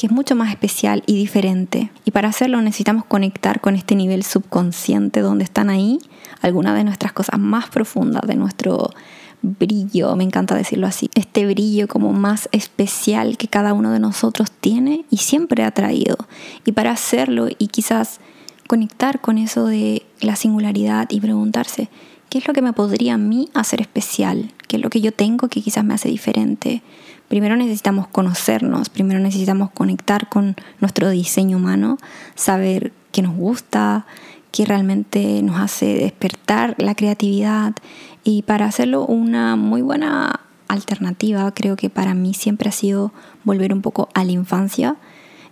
que 0.00 0.06
es 0.06 0.12
mucho 0.14 0.34
más 0.34 0.48
especial 0.48 1.02
y 1.04 1.14
diferente. 1.14 1.90
Y 2.06 2.10
para 2.12 2.30
hacerlo 2.30 2.62
necesitamos 2.62 3.04
conectar 3.04 3.60
con 3.60 3.76
este 3.76 3.94
nivel 3.94 4.22
subconsciente 4.22 5.20
donde 5.20 5.44
están 5.44 5.68
ahí 5.68 5.98
algunas 6.40 6.74
de 6.74 6.84
nuestras 6.84 7.12
cosas 7.12 7.38
más 7.38 7.68
profundas, 7.68 8.22
de 8.26 8.34
nuestro 8.34 8.94
brillo, 9.42 10.16
me 10.16 10.24
encanta 10.24 10.54
decirlo 10.54 10.86
así, 10.86 11.10
este 11.14 11.46
brillo 11.46 11.86
como 11.86 12.14
más 12.14 12.48
especial 12.50 13.36
que 13.36 13.48
cada 13.48 13.74
uno 13.74 13.90
de 13.92 13.98
nosotros 13.98 14.50
tiene 14.50 15.04
y 15.10 15.18
siempre 15.18 15.64
ha 15.64 15.70
traído. 15.70 16.16
Y 16.64 16.72
para 16.72 16.92
hacerlo 16.92 17.48
y 17.58 17.66
quizás 17.66 18.20
conectar 18.68 19.20
con 19.20 19.36
eso 19.36 19.66
de 19.66 20.06
la 20.22 20.34
singularidad 20.34 21.10
y 21.10 21.20
preguntarse, 21.20 21.90
¿qué 22.30 22.38
es 22.38 22.48
lo 22.48 22.54
que 22.54 22.62
me 22.62 22.72
podría 22.72 23.14
a 23.14 23.18
mí 23.18 23.50
hacer 23.52 23.82
especial? 23.82 24.50
¿Qué 24.66 24.76
es 24.76 24.82
lo 24.82 24.88
que 24.88 25.02
yo 25.02 25.12
tengo 25.12 25.48
que 25.48 25.60
quizás 25.60 25.84
me 25.84 25.92
hace 25.92 26.08
diferente? 26.08 26.82
Primero 27.30 27.54
necesitamos 27.54 28.08
conocernos, 28.08 28.88
primero 28.88 29.20
necesitamos 29.20 29.70
conectar 29.70 30.28
con 30.28 30.56
nuestro 30.80 31.10
diseño 31.10 31.58
humano, 31.58 31.96
saber 32.34 32.92
qué 33.12 33.22
nos 33.22 33.36
gusta, 33.36 34.04
qué 34.50 34.66
realmente 34.66 35.40
nos 35.40 35.60
hace 35.60 35.94
despertar 35.94 36.74
la 36.78 36.96
creatividad. 36.96 37.74
Y 38.24 38.42
para 38.42 38.66
hacerlo 38.66 39.06
una 39.06 39.54
muy 39.54 39.80
buena 39.80 40.40
alternativa 40.66 41.54
creo 41.54 41.76
que 41.76 41.88
para 41.88 42.14
mí 42.14 42.34
siempre 42.34 42.68
ha 42.68 42.72
sido 42.72 43.12
volver 43.44 43.72
un 43.72 43.80
poco 43.80 44.08
a 44.12 44.24
la 44.24 44.32
infancia 44.32 44.96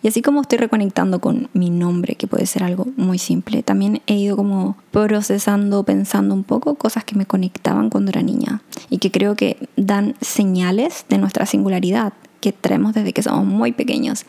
y 0.03 0.09
así 0.09 0.23
como 0.23 0.43
estoy 0.43 0.59
reconectando 0.59 1.21
con 1.21 1.49
mi 1.53 1.71
nombre, 1.71 2.15
que 2.15 2.27
puede 2.27 2.47
ser 2.47 2.63
algo 2.63 2.87
muy 2.97 3.19
simple, 3.19 3.63
también 3.63 4.01
he 4.07 4.15
ido 4.15 4.37
como 4.37 4.77
procesando, 4.91 5.83
pensando 5.83 6.35
un 6.35 6.45
poco 6.45 6.77
cosas 6.77 7.05
que 7.05 7.17
me 7.17 7.27
conectaban 7.27 7.91
cuando 7.91 8.11
era 8.11 8.23
niña 8.23 8.63
y 8.91 8.99
que 8.99 9.11
creo 9.11 9.35
que 9.35 9.69
dan 9.77 10.15
señales 10.21 11.05
de 11.09 11.19
nuestra 11.19 11.47
singularidad 11.47 12.13
que 12.41 12.53
traemos 12.53 12.95
desde 12.95 13.13
que 13.13 13.23
somos 13.23 13.45
muy 13.47 13.73
pequeños. 13.73 14.25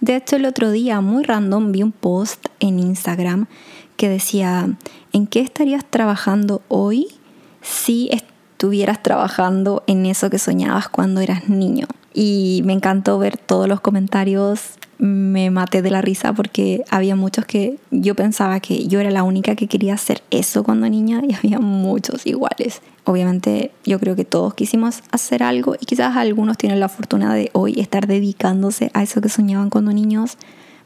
De 0.00 0.16
hecho, 0.16 0.36
el 0.36 0.44
otro 0.44 0.70
día, 0.70 1.00
muy 1.00 1.24
random, 1.24 1.72
vi 1.72 1.82
un 1.82 1.92
post 1.92 2.46
en 2.60 2.78
Instagram 2.78 3.46
que 3.96 4.08
decía, 4.08 4.76
¿en 5.12 5.26
qué 5.26 5.40
estarías 5.40 5.84
trabajando 5.88 6.60
hoy 6.68 7.06
si 7.62 8.10
estuvieras 8.12 9.02
trabajando 9.02 9.82
en 9.86 10.04
eso 10.04 10.28
que 10.28 10.38
soñabas 10.38 10.88
cuando 10.88 11.22
eras 11.22 11.48
niño? 11.48 11.86
Y 12.14 12.62
me 12.64 12.72
encantó 12.72 13.18
ver 13.18 13.36
todos 13.36 13.68
los 13.68 13.80
comentarios 13.80 14.78
me 14.98 15.50
maté 15.50 15.82
de 15.82 15.90
la 15.90 16.00
risa 16.00 16.32
porque 16.32 16.84
había 16.90 17.16
muchos 17.16 17.44
que 17.44 17.76
yo 17.90 18.14
pensaba 18.14 18.60
que 18.60 18.86
yo 18.86 19.00
era 19.00 19.10
la 19.10 19.22
única 19.22 19.56
que 19.56 19.66
quería 19.66 19.94
hacer 19.94 20.22
eso 20.30 20.62
cuando 20.62 20.88
niña 20.88 21.20
y 21.28 21.34
había 21.34 21.58
muchos 21.58 22.26
iguales. 22.26 22.80
Obviamente 23.04 23.70
yo 23.84 23.98
creo 24.00 24.16
que 24.16 24.24
todos 24.24 24.54
quisimos 24.54 25.02
hacer 25.10 25.42
algo 25.42 25.74
y 25.78 25.84
quizás 25.86 26.16
algunos 26.16 26.56
tienen 26.56 26.80
la 26.80 26.88
fortuna 26.88 27.34
de 27.34 27.50
hoy 27.52 27.78
estar 27.78 28.06
dedicándose 28.06 28.90
a 28.94 29.02
eso 29.02 29.20
que 29.20 29.28
soñaban 29.28 29.68
cuando 29.68 29.92
niños, 29.92 30.38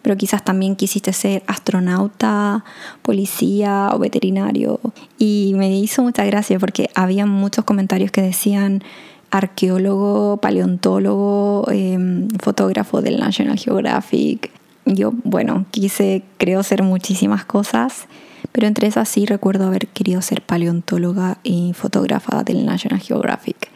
pero 0.03 0.17
quizás 0.17 0.45
también 0.45 0.75
quisiste 0.75 1.13
ser 1.13 1.43
astronauta, 1.47 2.65
policía 3.03 3.91
o 3.93 3.99
veterinario. 3.99 4.81
Y 5.19 5.53
me 5.57 5.77
hizo 5.77 6.03
mucha 6.03 6.25
gracia 6.25 6.59
porque 6.59 6.89
había 6.95 7.27
muchos 7.27 7.65
comentarios 7.65 8.11
que 8.11 8.23
decían 8.23 8.83
arqueólogo, 9.31 10.39
paleontólogo, 10.39 11.67
em, 11.71 12.29
fotógrafo 12.41 13.03
del 13.03 13.19
National 13.19 13.59
Geographic. 13.59 14.51
Yo, 14.87 15.13
bueno, 15.25 15.67
quise, 15.71 16.23
creo, 16.39 16.63
ser 16.63 16.83
muchísimas 16.83 17.45
cosas, 17.45 18.07
pero 18.53 18.67
entre 18.67 18.87
esas 18.87 19.09
sí 19.09 19.27
recuerdo 19.27 19.67
haber 19.67 19.89
querido 19.89 20.23
ser 20.23 20.43
paleontóloga 20.43 21.39
y 21.43 21.73
fotógrafa 21.75 22.43
del 22.43 22.65
National 22.65 23.01
Geographic. 23.01 23.71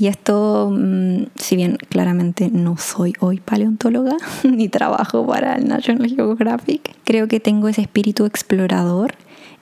Y 0.00 0.06
esto, 0.06 0.70
mm, 0.72 1.26
si 1.36 1.56
bien 1.56 1.76
claramente 1.90 2.48
no 2.50 2.78
soy 2.78 3.12
hoy 3.20 3.38
paleontóloga 3.38 4.16
ni 4.44 4.68
trabajo 4.68 5.26
para 5.26 5.56
el 5.56 5.68
National 5.68 6.08
Geographic, 6.08 6.94
creo 7.04 7.28
que 7.28 7.38
tengo 7.38 7.68
ese 7.68 7.82
espíritu 7.82 8.24
explorador 8.24 9.14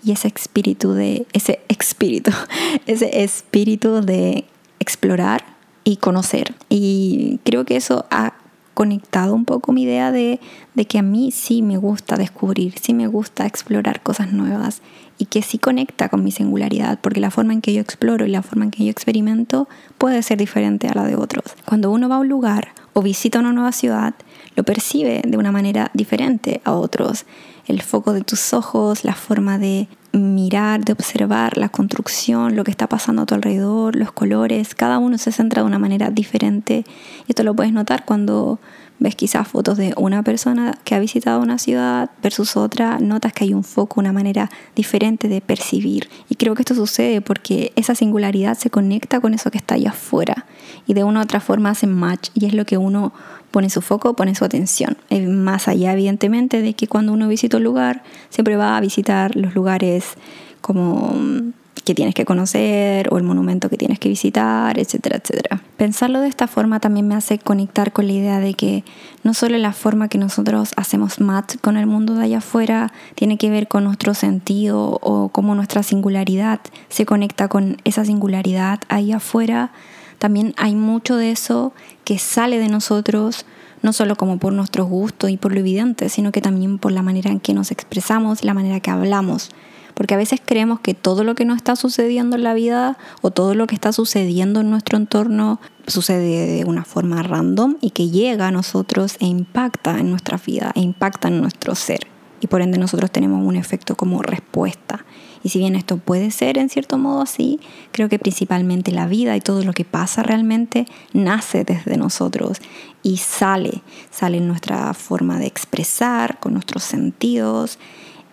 y 0.05 0.13
ese 0.13 0.29
espíritu 0.29 0.93
de 0.93 1.27
ese 1.33 1.61
espíritu, 1.69 2.31
ese 2.87 3.25
espíritu 3.25 4.01
de 4.01 4.45
explorar 4.89 5.45
y 5.85 5.97
conocer. 5.97 6.55
Y 6.71 7.41
creo 7.45 7.67
que 7.67 7.77
eso 7.77 8.07
ha 8.11 8.33
conectado 8.73 9.35
un 9.35 9.45
poco 9.45 9.73
mi 9.73 9.83
idea 9.83 10.13
de, 10.13 10.41
de, 10.75 10.87
que 10.87 10.99
a 10.99 11.03
mí 11.03 11.31
sí 11.31 11.63
me 11.63 11.77
gusta 11.77 12.17
descubrir, 12.17 12.79
sí 12.81 12.95
me 12.95 13.07
gusta 13.07 13.45
explorar 13.45 14.03
cosas 14.03 14.33
nuevas 14.33 14.81
y 15.19 15.27
que 15.27 15.43
sí 15.43 15.59
conecta 15.59 16.09
con 16.09 16.25
mi 16.25 16.31
singularidad, 16.31 16.99
porque 17.01 17.21
la 17.21 17.31
forma 17.31 17.53
en 17.53 17.61
que 17.61 17.75
yo 17.75 17.83
exploro 17.83 18.25
y 18.25 18.31
la 18.31 18.43
forma 18.43 18.65
en 18.65 18.71
que 18.71 18.85
yo 18.85 18.91
experimento 18.91 19.69
puede 19.99 20.23
ser 20.23 20.39
diferente 20.39 20.89
a 20.89 20.95
la 20.95 21.05
de 21.05 21.17
otros. 21.17 21.45
Cuando 21.67 21.91
uno 21.91 22.09
va 22.09 22.17
a 22.17 22.21
un 22.21 22.29
lugar 22.29 22.69
o 22.95 23.03
visita 23.03 23.41
una 23.41 23.53
nueva 23.53 23.73
ciudad, 23.73 24.15
lo 24.55 24.63
percibe 24.63 25.23
de 25.27 25.37
una 25.37 25.53
manera 25.53 25.91
diferente 25.93 26.61
a 26.65 26.73
otros. 26.73 27.27
El 27.67 27.83
foco 27.83 28.13
de 28.13 28.23
tus 28.23 28.55
ojos, 28.55 29.05
la 29.05 29.15
forma 29.15 29.59
de 29.59 29.89
mirar, 30.13 30.85
de 30.85 30.93
observar 30.93 31.59
la 31.59 31.69
construcción, 31.69 32.57
lo 32.57 32.65
que 32.65 32.71
está 32.71 32.89
pasando 32.89 33.23
a 33.23 33.27
tu 33.27 33.35
alrededor, 33.35 33.97
los 33.97 34.13
colores, 34.13 34.75
cada 34.75 34.99
uno 34.99 35.19
se 35.19 35.33
centra 35.33 35.63
de 35.63 35.69
una 35.69 35.79
manera 35.79 36.11
diferente. 36.11 36.85
Y 37.27 37.31
esto 37.31 37.43
lo 37.43 37.55
puedes 37.55 37.73
notar 37.73 38.05
cuando 38.05 38.59
ves 38.99 39.15
quizás 39.15 39.47
fotos 39.47 39.77
de 39.79 39.95
una 39.97 40.23
persona 40.23 40.77
que 40.85 40.95
ha 40.95 40.99
visitado 40.99 41.41
una 41.41 41.59
ciudad 41.59 42.11
versus 42.23 42.57
otra, 42.57 42.99
notas 42.99 43.33
que 43.33 43.45
hay 43.45 43.55
un 43.55 43.65
foco, 43.65 44.01
una 44.01 44.13
manera 44.13 44.51
diferente 44.75 45.29
de 45.29 45.41
percibir. 45.41 46.09
Y 46.29 46.35
creo 46.35 46.55
que 46.55 46.63
esto 46.63 46.75
sucede 46.75 47.21
porque 47.21 47.73
esa 47.77 47.95
singularidad 47.95 48.57
se 48.57 48.71
conecta 48.71 49.21
con 49.21 49.35
eso 49.35 49.51
que 49.51 49.59
está 49.59 49.75
allá 49.77 49.91
afuera 49.91 50.47
y 50.87 50.95
de 50.95 51.05
una 51.05 51.21
u 51.21 51.23
otra 51.23 51.41
forma 51.41 51.71
hacen 51.71 51.93
match 51.93 52.31
y 52.35 52.47
es 52.47 52.55
lo 52.55 52.65
que 52.65 52.79
uno 52.79 53.13
pone 53.51 53.71
su 53.71 53.81
foco, 53.81 54.15
pone 54.15 54.35
su 54.35 54.45
atención. 54.45 54.97
Más 55.11 55.69
allá, 55.69 55.93
evidentemente, 55.93 56.61
de 56.61 56.75
que 56.75 56.87
cuando 56.87 57.13
uno 57.13 57.29
visita 57.29 57.57
un 57.57 57.65
lugar, 57.65 58.03
siempre 58.31 58.57
va 58.57 58.77
a 58.77 58.81
visitar 58.81 59.37
los 59.37 59.55
lugares 59.55 60.17
como 60.61 61.15
mm, 61.15 61.53
que 61.85 61.95
tienes 61.95 62.15
que 62.15 62.25
conocer 62.25 63.09
o 63.13 63.19
el 63.19 63.25
monumento 63.25 63.69
que 63.69 63.77
tienes 63.77 63.99
que 63.99 64.09
visitar, 64.09 64.79
etcétera, 64.79 65.19
etcétera. 65.19 65.63
Pensarlo 65.77 66.21
de 66.21 66.29
esta 66.29 66.47
forma 66.47 66.81
también 66.81 67.07
me 67.07 67.15
hace 67.15 67.39
conectar 67.39 67.93
con 67.93 68.07
la 68.07 68.13
idea 68.13 68.41
de 68.41 68.55
que 68.55 68.85
no 69.23 69.35
solo 69.35 69.57
la 69.59 69.73
forma 69.73 70.09
que 70.09 70.19
nosotros 70.19 70.73
hacemos 70.77 71.21
match 71.21 71.57
con 71.61 71.77
el 71.77 71.87
mundo 71.87 72.15
de 72.15 72.25
allá 72.25 72.39
afuera 72.39 72.93
tiene 73.15 73.39
que 73.39 73.51
ver 73.51 73.69
con 73.69 73.85
nuestro 73.85 74.15
sentido 74.15 74.99
o 75.03 75.29
cómo 75.31 75.55
nuestra 75.55 75.83
singularidad 75.83 76.61
se 76.89 77.07
conecta 77.07 77.49
con 77.49 77.77
esa 77.85 78.05
singularidad 78.05 78.81
ahí 78.89 79.13
afuera, 79.13 79.71
también 80.19 80.55
hay 80.57 80.75
mucho 80.75 81.17
de 81.17 81.31
eso 81.31 81.73
que 82.05 82.19
sale 82.19 82.59
de 82.59 82.69
nosotros, 82.69 83.47
no 83.83 83.93
solo 83.93 84.17
como 84.17 84.39
por 84.39 84.53
nuestro 84.53 84.85
gusto 84.85 85.29
y 85.29 85.37
por 85.37 85.53
lo 85.53 85.61
evidente, 85.61 86.09
sino 86.09 86.33
que 86.33 86.41
también 86.41 86.79
por 86.79 86.93
la 86.93 87.03
manera 87.03 87.31
en 87.31 87.41
que 87.41 87.55
nos 87.55 87.71
expresamos, 87.71 88.45
la 88.45 88.55
manera 88.55 88.81
que 88.81 88.91
hablamos. 88.91 89.51
Porque 89.95 90.15
a 90.15 90.17
veces 90.17 90.41
creemos 90.45 90.79
que 90.79 90.95
todo 90.95 91.25
lo 91.25 91.35
que 91.35 91.45
nos 91.45 91.57
está 91.57 91.75
sucediendo 91.75 92.37
en 92.37 92.45
la 92.45 92.55
vida 92.55 92.97
o 93.21 93.33
todo 93.33 93.55
lo 93.55 93.67
que 93.67 93.75
está 93.75 93.93
sucediendo 93.93 94.61
en 94.61 94.71
nuestro 94.71 94.97
entorno 94.97 95.61
sucede 95.89 96.59
de 96.59 96.65
una 96.65 96.85
forma 96.85 97.23
random 97.23 97.77
y 97.81 97.91
que 97.91 98.09
llega 98.09 98.47
a 98.47 98.53
nosotros 98.53 99.17
e 99.19 99.27
impacta 99.27 99.99
en 99.99 100.11
nuestra 100.11 100.39
vida, 100.39 100.71
e 100.77 100.81
impacta 100.81 101.27
en 101.27 101.41
nuestro 101.41 101.75
ser. 101.75 102.07
Y 102.41 102.47
por 102.47 102.63
ende 102.63 102.79
nosotros 102.79 103.11
tenemos 103.11 103.45
un 103.45 103.57
efecto 103.57 103.97
como 103.97 104.23
respuesta. 104.23 105.05
Y 105.43 105.51
si 105.51 105.59
bien 105.59 105.77
esto 105.77 105.99
puede 105.99 106.31
ser 106.31 106.59
en 106.59 106.69
cierto 106.69 106.99
modo 106.99 107.23
así, 107.23 107.61
creo 107.93 108.09
que 108.09 108.19
principalmente 108.19 108.93
la 108.93 109.07
vida 109.07 109.37
y 109.37 109.41
todo 109.41 109.65
lo 109.65 109.73
que 109.73 109.85
pasa 109.85 110.23
realmente 110.23 110.87
nace 111.13 111.65
desde 111.65 111.97
nosotros 111.97 112.59
y 113.03 113.19
sale, 113.19 113.83
sale 114.11 114.39
en 114.39 114.49
nuestra 114.49 114.93
forma 114.95 115.39
de 115.39 115.47
expresar, 115.47 116.39
con 116.41 116.53
nuestros 116.53 116.83
sentidos 116.83 117.79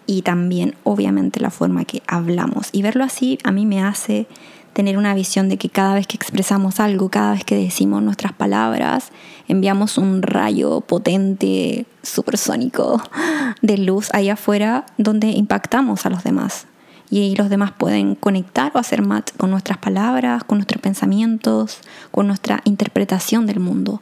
y 0.07 0.21
también 0.21 0.75
obviamente 0.83 1.39
la 1.39 1.49
forma 1.51 1.85
que 1.85 2.01
hablamos. 2.07 2.69
Y 2.71 2.81
verlo 2.81 3.03
así 3.03 3.37
a 3.43 3.51
mí 3.51 3.65
me 3.65 3.83
hace 3.83 4.27
tener 4.73 4.97
una 4.97 5.13
visión 5.13 5.47
de 5.47 5.57
que 5.57 5.69
cada 5.69 5.93
vez 5.93 6.05
que 6.05 6.17
expresamos 6.17 6.81
algo, 6.81 7.09
cada 7.09 7.31
vez 7.31 7.45
que 7.45 7.55
decimos 7.55 8.03
nuestras 8.03 8.33
palabras, 8.33 9.11
enviamos 9.47 9.97
un 9.97 10.21
rayo 10.21 10.81
potente, 10.81 11.85
supersónico 12.03 13.01
de 13.61 13.77
luz 13.77 14.09
ahí 14.13 14.29
afuera 14.29 14.85
donde 14.97 15.27
impactamos 15.29 16.05
a 16.05 16.09
los 16.09 16.23
demás 16.23 16.67
y 17.09 17.35
los 17.35 17.49
demás 17.49 17.71
pueden 17.71 18.15
conectar 18.15 18.71
o 18.75 18.79
hacer 18.79 19.01
match 19.01 19.31
con 19.37 19.51
nuestras 19.51 19.77
palabras, 19.77 20.43
con 20.43 20.57
nuestros 20.57 20.81
pensamientos, 20.81 21.79
con 22.11 22.27
nuestra 22.27 22.61
interpretación 22.65 23.45
del 23.45 23.59
mundo. 23.59 24.01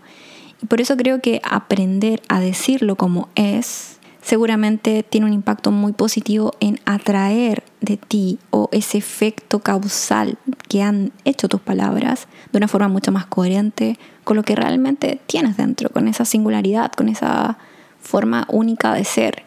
Por 0.68 0.82
eso 0.82 0.96
creo 0.98 1.22
que 1.22 1.42
aprender 1.44 2.22
a 2.30 2.40
decirlo 2.40 2.96
como 2.96 3.30
es 3.36 4.00
seguramente 4.24 5.04
tiene 5.04 5.28
un 5.28 5.34
impacto 5.34 5.70
muy 5.72 5.92
positivo 5.92 6.54
en 6.62 6.80
atraer 6.86 7.64
de 7.82 7.98
ti 7.98 8.40
o 8.50 8.70
ese 8.72 8.98
efecto 8.98 9.60
causal 9.60 10.38
que 10.70 10.82
han 10.82 11.12
hecho 11.26 11.50
tus 11.50 11.60
palabras 11.60 12.28
de 12.52 12.58
una 12.58 12.70
forma 12.70 12.88
mucho 12.88 13.12
más 13.12 13.26
coherente 13.26 14.00
con 14.24 14.38
lo 14.38 14.44
que 14.44 14.56
realmente 14.56 15.20
tienes 15.28 15.58
dentro, 15.58 15.90
con 15.90 16.08
esa 16.08 16.24
singularidad, 16.24 16.92
con 16.94 17.10
esa 17.10 17.58
forma 18.02 18.48
única 18.50 18.94
de 18.94 19.04
ser. 19.04 19.44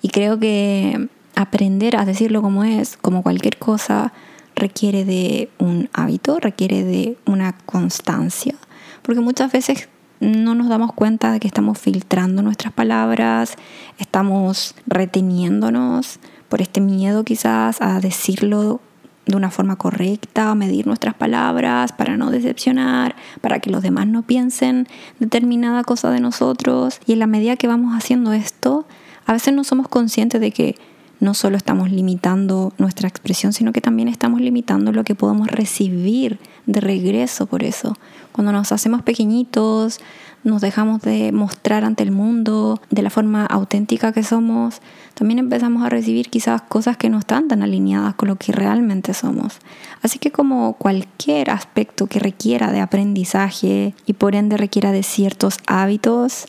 Y 0.00 0.08
creo 0.08 0.38
que 0.38 1.08
aprender 1.34 1.96
a 1.96 2.04
decirlo 2.04 2.40
como 2.40 2.62
es, 2.62 2.96
como 2.96 3.24
cualquier 3.24 3.58
cosa, 3.58 4.12
requiere 4.54 5.04
de 5.04 5.50
un 5.58 5.88
hábito, 5.92 6.38
requiere 6.38 6.84
de 6.84 7.16
una 7.26 7.56
constancia, 7.66 8.54
porque 9.02 9.20
muchas 9.20 9.50
veces 9.50 9.88
no 10.20 10.54
nos 10.54 10.68
damos 10.68 10.92
cuenta 10.92 11.32
de 11.32 11.40
que 11.40 11.48
estamos 11.48 11.78
filtrando 11.78 12.42
nuestras 12.42 12.72
palabras, 12.72 13.54
estamos 13.98 14.74
reteniéndonos 14.86 16.20
por 16.48 16.60
este 16.60 16.80
miedo 16.80 17.24
quizás 17.24 17.80
a 17.80 18.00
decirlo 18.00 18.80
de 19.26 19.36
una 19.36 19.50
forma 19.50 19.76
correcta, 19.76 20.54
medir 20.54 20.86
nuestras 20.86 21.14
palabras 21.14 21.92
para 21.92 22.16
no 22.16 22.30
decepcionar, 22.30 23.14
para 23.40 23.60
que 23.60 23.70
los 23.70 23.82
demás 23.82 24.06
no 24.06 24.22
piensen 24.22 24.88
determinada 25.18 25.84
cosa 25.84 26.10
de 26.10 26.20
nosotros. 26.20 27.00
Y 27.06 27.12
en 27.12 27.20
la 27.20 27.26
medida 27.26 27.56
que 27.56 27.68
vamos 27.68 27.94
haciendo 27.96 28.32
esto, 28.32 28.86
a 29.26 29.32
veces 29.32 29.54
no 29.54 29.64
somos 29.64 29.88
conscientes 29.88 30.40
de 30.40 30.50
que 30.50 30.76
no 31.20 31.34
solo 31.34 31.56
estamos 31.56 31.90
limitando 31.90 32.72
nuestra 32.78 33.08
expresión, 33.08 33.52
sino 33.52 33.72
que 33.72 33.80
también 33.80 34.08
estamos 34.08 34.40
limitando 34.40 34.90
lo 34.92 35.04
que 35.04 35.14
podemos 35.14 35.48
recibir 35.48 36.38
de 36.66 36.80
regreso 36.80 37.46
por 37.46 37.62
eso. 37.62 37.96
Cuando 38.32 38.52
nos 38.52 38.72
hacemos 38.72 39.02
pequeñitos, 39.02 40.00
nos 40.42 40.62
dejamos 40.62 41.02
de 41.02 41.32
mostrar 41.32 41.84
ante 41.84 42.02
el 42.02 42.12
mundo 42.12 42.80
de 42.90 43.02
la 43.02 43.10
forma 43.10 43.44
auténtica 43.44 44.12
que 44.12 44.22
somos, 44.22 44.80
también 45.14 45.38
empezamos 45.38 45.84
a 45.84 45.90
recibir 45.90 46.30
quizás 46.30 46.62
cosas 46.62 46.96
que 46.96 47.10
no 47.10 47.18
están 47.18 47.48
tan 47.48 47.62
alineadas 47.62 48.14
con 48.14 48.28
lo 48.28 48.36
que 48.36 48.52
realmente 48.52 49.12
somos. 49.12 49.58
Así 50.00 50.18
que 50.18 50.30
como 50.30 50.74
cualquier 50.74 51.50
aspecto 51.50 52.06
que 52.06 52.18
requiera 52.18 52.72
de 52.72 52.80
aprendizaje 52.80 53.94
y 54.06 54.12
por 54.14 54.34
ende 54.34 54.56
requiera 54.56 54.92
de 54.92 55.02
ciertos 55.02 55.58
hábitos, 55.66 56.46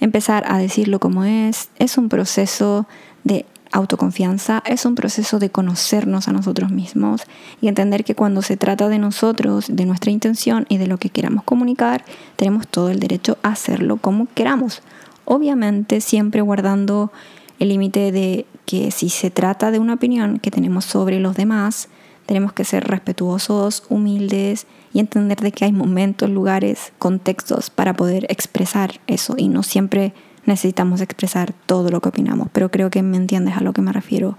empezar 0.00 0.44
a 0.46 0.58
decirlo 0.58 0.98
como 0.98 1.24
es, 1.24 1.70
es 1.78 1.96
un 1.96 2.10
proceso 2.10 2.86
de 3.24 3.46
autoconfianza 3.72 4.62
es 4.66 4.84
un 4.84 4.94
proceso 4.94 5.38
de 5.38 5.50
conocernos 5.50 6.28
a 6.28 6.32
nosotros 6.32 6.70
mismos 6.70 7.22
y 7.60 7.68
entender 7.68 8.04
que 8.04 8.14
cuando 8.14 8.42
se 8.42 8.56
trata 8.56 8.88
de 8.88 8.98
nosotros, 8.98 9.66
de 9.68 9.86
nuestra 9.86 10.10
intención 10.10 10.66
y 10.68 10.78
de 10.78 10.86
lo 10.86 10.98
que 10.98 11.10
queramos 11.10 11.44
comunicar, 11.44 12.04
tenemos 12.36 12.66
todo 12.66 12.90
el 12.90 13.00
derecho 13.00 13.38
a 13.42 13.50
hacerlo 13.50 13.96
como 13.96 14.26
queramos. 14.34 14.82
Obviamente 15.24 16.00
siempre 16.00 16.40
guardando 16.40 17.12
el 17.58 17.68
límite 17.68 18.10
de 18.10 18.46
que 18.66 18.90
si 18.90 19.08
se 19.08 19.30
trata 19.30 19.70
de 19.70 19.78
una 19.78 19.94
opinión 19.94 20.38
que 20.38 20.50
tenemos 20.50 20.84
sobre 20.84 21.20
los 21.20 21.36
demás, 21.36 21.88
tenemos 22.26 22.52
que 22.52 22.64
ser 22.64 22.84
respetuosos, 22.84 23.82
humildes 23.88 24.66
y 24.92 25.00
entender 25.00 25.40
de 25.40 25.52
que 25.52 25.64
hay 25.64 25.72
momentos, 25.72 26.30
lugares, 26.30 26.92
contextos 26.98 27.70
para 27.70 27.94
poder 27.94 28.26
expresar 28.28 29.00
eso 29.06 29.34
y 29.36 29.48
no 29.48 29.62
siempre 29.62 30.12
necesitamos 30.44 31.00
expresar 31.00 31.52
todo 31.66 31.90
lo 31.90 32.00
que 32.00 32.08
opinamos, 32.10 32.48
pero 32.52 32.70
creo 32.70 32.90
que 32.90 33.02
me 33.02 33.16
entiendes 33.16 33.56
a 33.56 33.60
lo 33.60 33.72
que 33.72 33.82
me 33.82 33.92
refiero. 33.92 34.36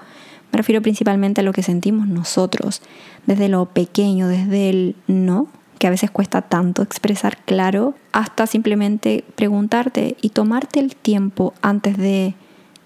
Me 0.51 0.57
refiero 0.57 0.81
principalmente 0.81 1.41
a 1.41 1.43
lo 1.43 1.53
que 1.53 1.63
sentimos 1.63 2.07
nosotros, 2.07 2.81
desde 3.25 3.49
lo 3.49 3.65
pequeño, 3.67 4.27
desde 4.27 4.69
el 4.69 4.95
no, 5.07 5.47
que 5.79 5.87
a 5.87 5.91
veces 5.91 6.11
cuesta 6.11 6.41
tanto 6.41 6.83
expresar 6.83 7.37
claro, 7.45 7.95
hasta 8.11 8.45
simplemente 8.45 9.23
preguntarte 9.35 10.15
y 10.21 10.29
tomarte 10.29 10.79
el 10.79 10.95
tiempo 10.95 11.53
antes 11.61 11.97
de 11.97 12.35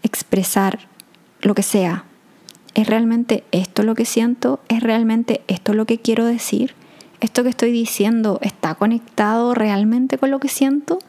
expresar 0.04 0.88
lo 1.42 1.56
que 1.56 1.64
sea. 1.64 2.06
¿Es 2.74 2.88
realmente 2.88 3.44
esto 3.52 3.84
lo 3.84 3.96
que 3.96 4.06
siento? 4.06 4.60
¿Es 4.68 4.82
realmente 4.82 5.42
esto 5.48 5.74
lo 5.74 5.86
que 5.86 5.98
quiero 5.98 6.26
decir? 6.26 6.74
¿Esto 7.20 7.44
que 7.44 7.50
estoy 7.50 7.72
diciendo 7.72 8.40
está 8.42 8.76
conectado 8.76 9.54
realmente 9.54 10.18
con 10.18 10.30
lo 10.30 10.40
que 10.40 10.50
siento? 10.50 11.00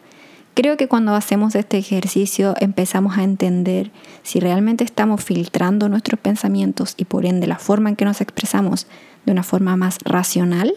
Creo 0.57 0.79
que 0.79 0.89
cuando 0.89 1.15
hacemos 1.15 1.55
este 1.55 1.77
ejercicio 1.77 2.55
empezamos 2.59 3.19
a 3.19 3.25
entender 3.25 3.91
si 4.23 4.41
realmente 4.41 4.85
estamos 4.85 5.23
filtrando 5.23 5.91
nuestros 5.91 6.19
pensamientos 6.19 6.95
y 6.97 7.05
por 7.05 7.27
ende 7.27 7.47
la 7.47 7.59
forma 7.59 7.91
en 7.91 7.97
que 7.97 8.07
nos 8.07 8.23
expresamos 8.23 8.87
de 9.27 9.33
una 9.33 9.43
forma 9.43 9.77
más 9.77 9.99
racional 10.03 10.73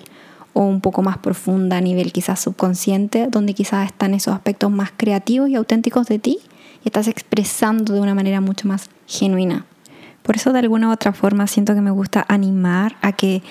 o 0.51 0.63
un 0.63 0.81
poco 0.81 1.01
más 1.01 1.19
profunda 1.19 1.77
a 1.77 1.81
nivel 1.81 2.11
quizás 2.11 2.41
subconsciente, 2.41 3.27
donde 3.31 3.53
quizás 3.53 3.85
están 3.85 4.13
esos 4.13 4.33
aspectos 4.33 4.69
más 4.69 4.91
creativos 4.97 5.47
y 5.47 5.55
auténticos 5.55 6.07
de 6.07 6.19
ti 6.19 6.39
y 6.83 6.89
estás 6.89 7.07
expresando 7.07 7.93
de 7.93 8.01
una 8.01 8.15
manera 8.15 8.41
mucho 8.41 8.67
más 8.67 8.89
genuina. 9.07 9.65
Por 10.23 10.35
eso 10.35 10.51
de 10.51 10.59
alguna 10.59 10.89
u 10.89 10.91
otra 10.91 11.13
forma 11.13 11.47
siento 11.47 11.73
que 11.73 11.79
me 11.79 11.91
gusta 11.91 12.25
animar 12.27 12.97
a 13.01 13.13
que 13.13 13.43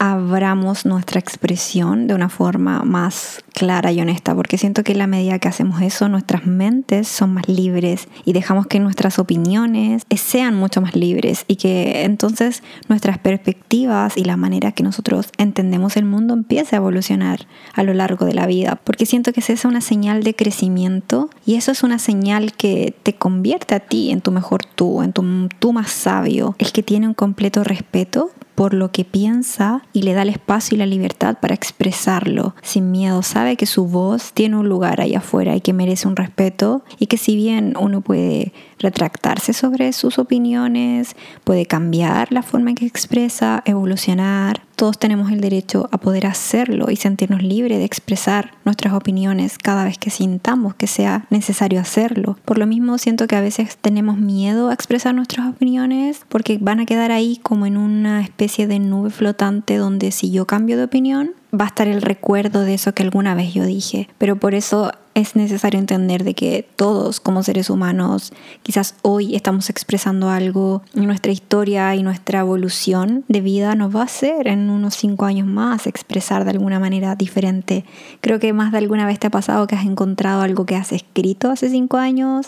abramos 0.00 0.86
nuestra 0.86 1.20
expresión 1.20 2.06
de 2.06 2.14
una 2.14 2.30
forma 2.30 2.84
más 2.84 3.44
clara 3.52 3.92
y 3.92 4.00
honesta, 4.00 4.34
porque 4.34 4.56
siento 4.56 4.82
que 4.82 4.92
en 4.92 4.98
la 4.98 5.06
medida 5.06 5.38
que 5.38 5.48
hacemos 5.48 5.82
eso, 5.82 6.08
nuestras 6.08 6.46
mentes 6.46 7.06
son 7.06 7.34
más 7.34 7.46
libres 7.50 8.08
y 8.24 8.32
dejamos 8.32 8.66
que 8.66 8.80
nuestras 8.80 9.18
opiniones 9.18 10.04
sean 10.16 10.54
mucho 10.54 10.80
más 10.80 10.96
libres 10.96 11.44
y 11.48 11.56
que 11.56 12.04
entonces 12.04 12.62
nuestras 12.88 13.18
perspectivas 13.18 14.16
y 14.16 14.24
la 14.24 14.38
manera 14.38 14.72
que 14.72 14.82
nosotros 14.82 15.26
entendemos 15.36 15.98
el 15.98 16.06
mundo 16.06 16.32
empiece 16.32 16.76
a 16.76 16.78
evolucionar 16.78 17.46
a 17.74 17.82
lo 17.82 17.92
largo 17.92 18.24
de 18.24 18.32
la 18.32 18.46
vida, 18.46 18.80
porque 18.82 19.04
siento 19.04 19.34
que 19.34 19.40
es 19.40 19.50
esa 19.50 19.68
una 19.68 19.82
señal 19.82 20.22
de 20.22 20.34
crecimiento 20.34 21.28
y 21.44 21.56
eso 21.56 21.72
es 21.72 21.82
una 21.82 21.98
señal 21.98 22.54
que 22.54 22.94
te 23.02 23.12
convierte 23.12 23.74
a 23.74 23.80
ti 23.80 24.10
en 24.10 24.22
tu 24.22 24.30
mejor 24.30 24.64
tú, 24.64 25.02
en 25.02 25.12
tu 25.12 25.48
tú 25.58 25.74
más 25.74 25.90
sabio, 25.90 26.54
el 26.58 26.72
que 26.72 26.82
tiene 26.82 27.06
un 27.06 27.14
completo 27.14 27.64
respeto 27.64 28.30
por 28.60 28.74
lo 28.74 28.92
que 28.92 29.06
piensa 29.06 29.80
y 29.94 30.02
le 30.02 30.12
da 30.12 30.20
el 30.20 30.28
espacio 30.28 30.74
y 30.74 30.78
la 30.78 30.84
libertad 30.84 31.38
para 31.40 31.54
expresarlo 31.54 32.54
sin 32.60 32.90
miedo. 32.90 33.22
Sabe 33.22 33.56
que 33.56 33.64
su 33.64 33.86
voz 33.86 34.34
tiene 34.34 34.58
un 34.58 34.68
lugar 34.68 35.00
ahí 35.00 35.14
afuera 35.14 35.56
y 35.56 35.62
que 35.62 35.72
merece 35.72 36.06
un 36.06 36.14
respeto 36.14 36.84
y 36.98 37.06
que 37.06 37.16
si 37.16 37.36
bien 37.36 37.72
uno 37.80 38.02
puede 38.02 38.52
retractarse 38.78 39.54
sobre 39.54 39.94
sus 39.94 40.18
opiniones, 40.18 41.16
puede 41.42 41.64
cambiar 41.64 42.32
la 42.32 42.42
forma 42.42 42.68
en 42.68 42.76
que 42.76 42.84
expresa, 42.84 43.62
evolucionar, 43.64 44.60
todos 44.80 44.98
tenemos 44.98 45.30
el 45.30 45.42
derecho 45.42 45.90
a 45.92 45.98
poder 45.98 46.26
hacerlo 46.26 46.90
y 46.90 46.96
sentirnos 46.96 47.42
libres 47.42 47.76
de 47.76 47.84
expresar 47.84 48.52
nuestras 48.64 48.94
opiniones 48.94 49.58
cada 49.58 49.84
vez 49.84 49.98
que 49.98 50.08
sintamos 50.08 50.74
que 50.74 50.86
sea 50.86 51.26
necesario 51.28 51.80
hacerlo. 51.80 52.38
Por 52.46 52.56
lo 52.56 52.66
mismo 52.66 52.96
siento 52.96 53.26
que 53.26 53.36
a 53.36 53.42
veces 53.42 53.76
tenemos 53.76 54.16
miedo 54.16 54.70
a 54.70 54.72
expresar 54.72 55.14
nuestras 55.14 55.50
opiniones 55.50 56.22
porque 56.30 56.56
van 56.58 56.80
a 56.80 56.86
quedar 56.86 57.12
ahí 57.12 57.38
como 57.42 57.66
en 57.66 57.76
una 57.76 58.22
especie 58.22 58.49
de 58.58 58.78
nube 58.78 59.10
flotante 59.10 59.76
donde 59.76 60.10
si 60.10 60.30
yo 60.30 60.46
cambio 60.46 60.76
de 60.76 60.84
opinión 60.84 61.32
va 61.58 61.64
a 61.64 61.68
estar 61.68 61.88
el 61.88 62.02
recuerdo 62.02 62.62
de 62.62 62.74
eso 62.74 62.92
que 62.92 63.02
alguna 63.02 63.34
vez 63.34 63.54
yo 63.54 63.64
dije. 63.64 64.08
Pero 64.18 64.36
por 64.36 64.54
eso 64.54 64.92
es 65.14 65.34
necesario 65.34 65.80
entender 65.80 66.24
de 66.24 66.34
que 66.34 66.68
todos 66.76 67.18
como 67.20 67.42
seres 67.42 67.68
humanos 67.68 68.32
quizás 68.62 68.94
hoy 69.02 69.34
estamos 69.34 69.68
expresando 69.68 70.30
algo 70.30 70.82
y 70.94 71.00
nuestra 71.00 71.32
historia 71.32 71.94
y 71.94 72.02
nuestra 72.02 72.40
evolución 72.40 73.24
de 73.28 73.40
vida 73.40 73.74
nos 73.74 73.94
va 73.94 74.02
a 74.02 74.04
hacer 74.04 74.46
en 74.46 74.70
unos 74.70 74.94
cinco 74.94 75.24
años 75.24 75.46
más 75.46 75.86
expresar 75.86 76.44
de 76.44 76.50
alguna 76.50 76.78
manera 76.78 77.16
diferente. 77.16 77.84
Creo 78.20 78.38
que 78.38 78.52
más 78.52 78.72
de 78.72 78.78
alguna 78.78 79.06
vez 79.06 79.18
te 79.18 79.26
ha 79.26 79.30
pasado 79.30 79.66
que 79.66 79.74
has 79.74 79.84
encontrado 79.84 80.42
algo 80.42 80.64
que 80.64 80.76
has 80.76 80.92
escrito 80.92 81.50
hace 81.50 81.70
cinco 81.70 81.96
años 81.96 82.46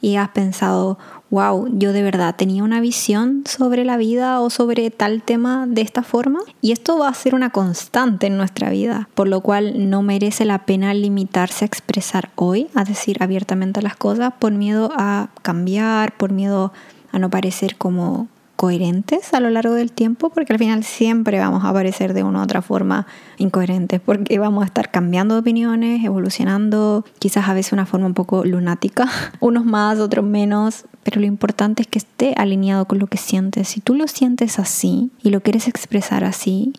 y 0.00 0.16
has 0.16 0.30
pensado, 0.30 0.98
wow, 1.30 1.68
yo 1.72 1.92
de 1.92 2.02
verdad 2.02 2.34
tenía 2.36 2.64
una 2.64 2.80
visión 2.80 3.44
sobre 3.46 3.84
la 3.84 3.96
vida 3.96 4.40
o 4.40 4.50
sobre 4.50 4.90
tal 4.90 5.22
tema 5.22 5.66
de 5.68 5.82
esta 5.82 6.02
forma 6.02 6.40
y 6.60 6.72
esto 6.72 6.98
va 6.98 7.08
a 7.08 7.14
ser 7.14 7.34
una 7.34 7.50
constante 7.50 8.26
en 8.26 8.36
nuestra 8.36 8.70
vida, 8.70 9.08
por 9.14 9.28
lo 9.28 9.42
cual 9.42 9.90
no 9.90 10.02
merece 10.02 10.44
la 10.44 10.66
pena 10.66 10.92
limitarse 10.92 11.64
a 11.64 11.66
expresar 11.66 11.99
hoy, 12.36 12.68
a 12.74 12.84
decir 12.84 13.22
abiertamente 13.22 13.82
las 13.82 13.96
cosas 13.96 14.32
por 14.38 14.52
miedo 14.52 14.90
a 14.96 15.28
cambiar, 15.42 16.16
por 16.16 16.32
miedo 16.32 16.72
a 17.12 17.18
no 17.18 17.30
parecer 17.30 17.76
como 17.76 18.28
coherentes 18.60 19.32
a 19.32 19.40
lo 19.40 19.48
largo 19.48 19.72
del 19.72 19.90
tiempo, 19.90 20.28
porque 20.28 20.52
al 20.52 20.58
final 20.58 20.84
siempre 20.84 21.38
vamos 21.38 21.64
a 21.64 21.70
aparecer 21.70 22.12
de 22.12 22.22
una 22.22 22.40
u 22.40 22.42
otra 22.42 22.60
forma 22.60 23.06
incoherentes, 23.38 24.02
porque 24.02 24.38
vamos 24.38 24.62
a 24.62 24.66
estar 24.66 24.90
cambiando 24.90 25.34
de 25.34 25.40
opiniones, 25.40 26.04
evolucionando, 26.04 27.06
quizás 27.18 27.48
a 27.48 27.54
veces 27.54 27.72
una 27.72 27.86
forma 27.86 28.04
un 28.04 28.12
poco 28.12 28.44
lunática, 28.44 29.08
unos 29.40 29.64
más, 29.64 29.98
otros 29.98 30.26
menos, 30.26 30.84
pero 31.04 31.22
lo 31.22 31.26
importante 31.26 31.80
es 31.80 31.88
que 31.88 31.98
esté 31.98 32.34
alineado 32.36 32.84
con 32.84 32.98
lo 32.98 33.06
que 33.06 33.16
sientes. 33.16 33.66
Si 33.66 33.80
tú 33.80 33.94
lo 33.94 34.06
sientes 34.08 34.58
así 34.58 35.10
y 35.22 35.30
lo 35.30 35.40
quieres 35.40 35.66
expresar 35.66 36.22
así, 36.24 36.74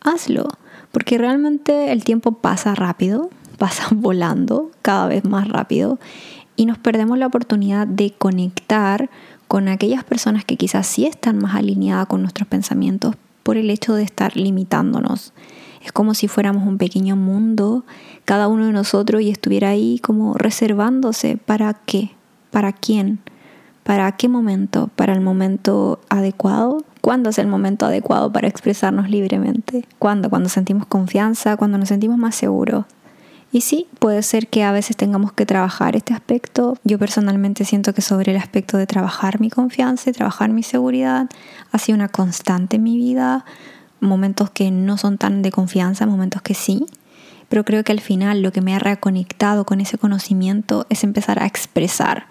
hazlo, 0.00 0.48
porque 0.90 1.16
realmente 1.16 1.92
el 1.92 2.02
tiempo 2.02 2.32
pasa 2.32 2.74
rápido, 2.74 3.30
pasa 3.60 3.88
volando 3.94 4.70
cada 4.82 5.06
vez 5.06 5.24
más 5.24 5.46
rápido 5.46 6.00
y 6.56 6.66
nos 6.66 6.78
perdemos 6.78 7.18
la 7.18 7.26
oportunidad 7.26 7.86
de 7.86 8.12
conectar 8.12 9.10
con 9.46 9.68
aquellas 9.68 10.02
personas 10.02 10.44
que 10.44 10.56
quizás 10.56 10.86
sí 10.86 11.06
están 11.06 11.38
más 11.38 11.54
alineadas 11.54 12.06
con 12.06 12.22
nuestros 12.22 12.48
pensamientos 12.48 13.14
por 13.42 13.56
el 13.56 13.70
hecho 13.70 13.94
de 13.94 14.02
estar 14.02 14.36
limitándonos. 14.36 15.32
Es 15.84 15.92
como 15.92 16.14
si 16.14 16.28
fuéramos 16.28 16.66
un 16.66 16.78
pequeño 16.78 17.16
mundo, 17.16 17.84
cada 18.24 18.48
uno 18.48 18.66
de 18.66 18.72
nosotros, 18.72 19.22
y 19.22 19.30
estuviera 19.30 19.70
ahí 19.70 19.98
como 19.98 20.34
reservándose 20.34 21.36
para 21.36 21.74
qué, 21.74 22.10
para 22.50 22.72
quién, 22.72 23.18
para 23.82 24.12
qué 24.12 24.28
momento, 24.28 24.90
para 24.94 25.14
el 25.14 25.20
momento 25.20 26.00
adecuado. 26.10 26.84
¿Cuándo 27.00 27.30
es 27.30 27.38
el 27.38 27.46
momento 27.46 27.86
adecuado 27.86 28.30
para 28.30 28.46
expresarnos 28.46 29.08
libremente? 29.08 29.86
¿Cuándo? 29.98 30.28
Cuando 30.28 30.50
sentimos 30.50 30.86
confianza, 30.86 31.56
cuando 31.56 31.78
nos 31.78 31.88
sentimos 31.88 32.18
más 32.18 32.34
seguros. 32.34 32.84
Y 33.52 33.62
sí, 33.62 33.88
puede 33.98 34.22
ser 34.22 34.46
que 34.46 34.62
a 34.62 34.70
veces 34.70 34.96
tengamos 34.96 35.32
que 35.32 35.44
trabajar 35.44 35.96
este 35.96 36.14
aspecto. 36.14 36.78
Yo 36.84 36.98
personalmente 36.98 37.64
siento 37.64 37.92
que 37.92 38.00
sobre 38.00 38.30
el 38.32 38.38
aspecto 38.38 38.76
de 38.76 38.86
trabajar 38.86 39.40
mi 39.40 39.50
confianza 39.50 40.10
y 40.10 40.12
trabajar 40.12 40.50
mi 40.50 40.62
seguridad 40.62 41.28
ha 41.72 41.78
sido 41.78 41.96
una 41.96 42.08
constante 42.08 42.76
en 42.76 42.84
mi 42.84 42.96
vida. 42.96 43.44
Momentos 43.98 44.50
que 44.50 44.70
no 44.70 44.96
son 44.98 45.18
tan 45.18 45.42
de 45.42 45.50
confianza, 45.50 46.06
momentos 46.06 46.42
que 46.42 46.54
sí. 46.54 46.86
Pero 47.48 47.64
creo 47.64 47.82
que 47.82 47.90
al 47.90 48.00
final 48.00 48.42
lo 48.42 48.52
que 48.52 48.60
me 48.60 48.76
ha 48.76 48.78
reconectado 48.78 49.66
con 49.66 49.80
ese 49.80 49.98
conocimiento 49.98 50.86
es 50.88 51.02
empezar 51.02 51.42
a 51.42 51.46
expresar, 51.46 52.26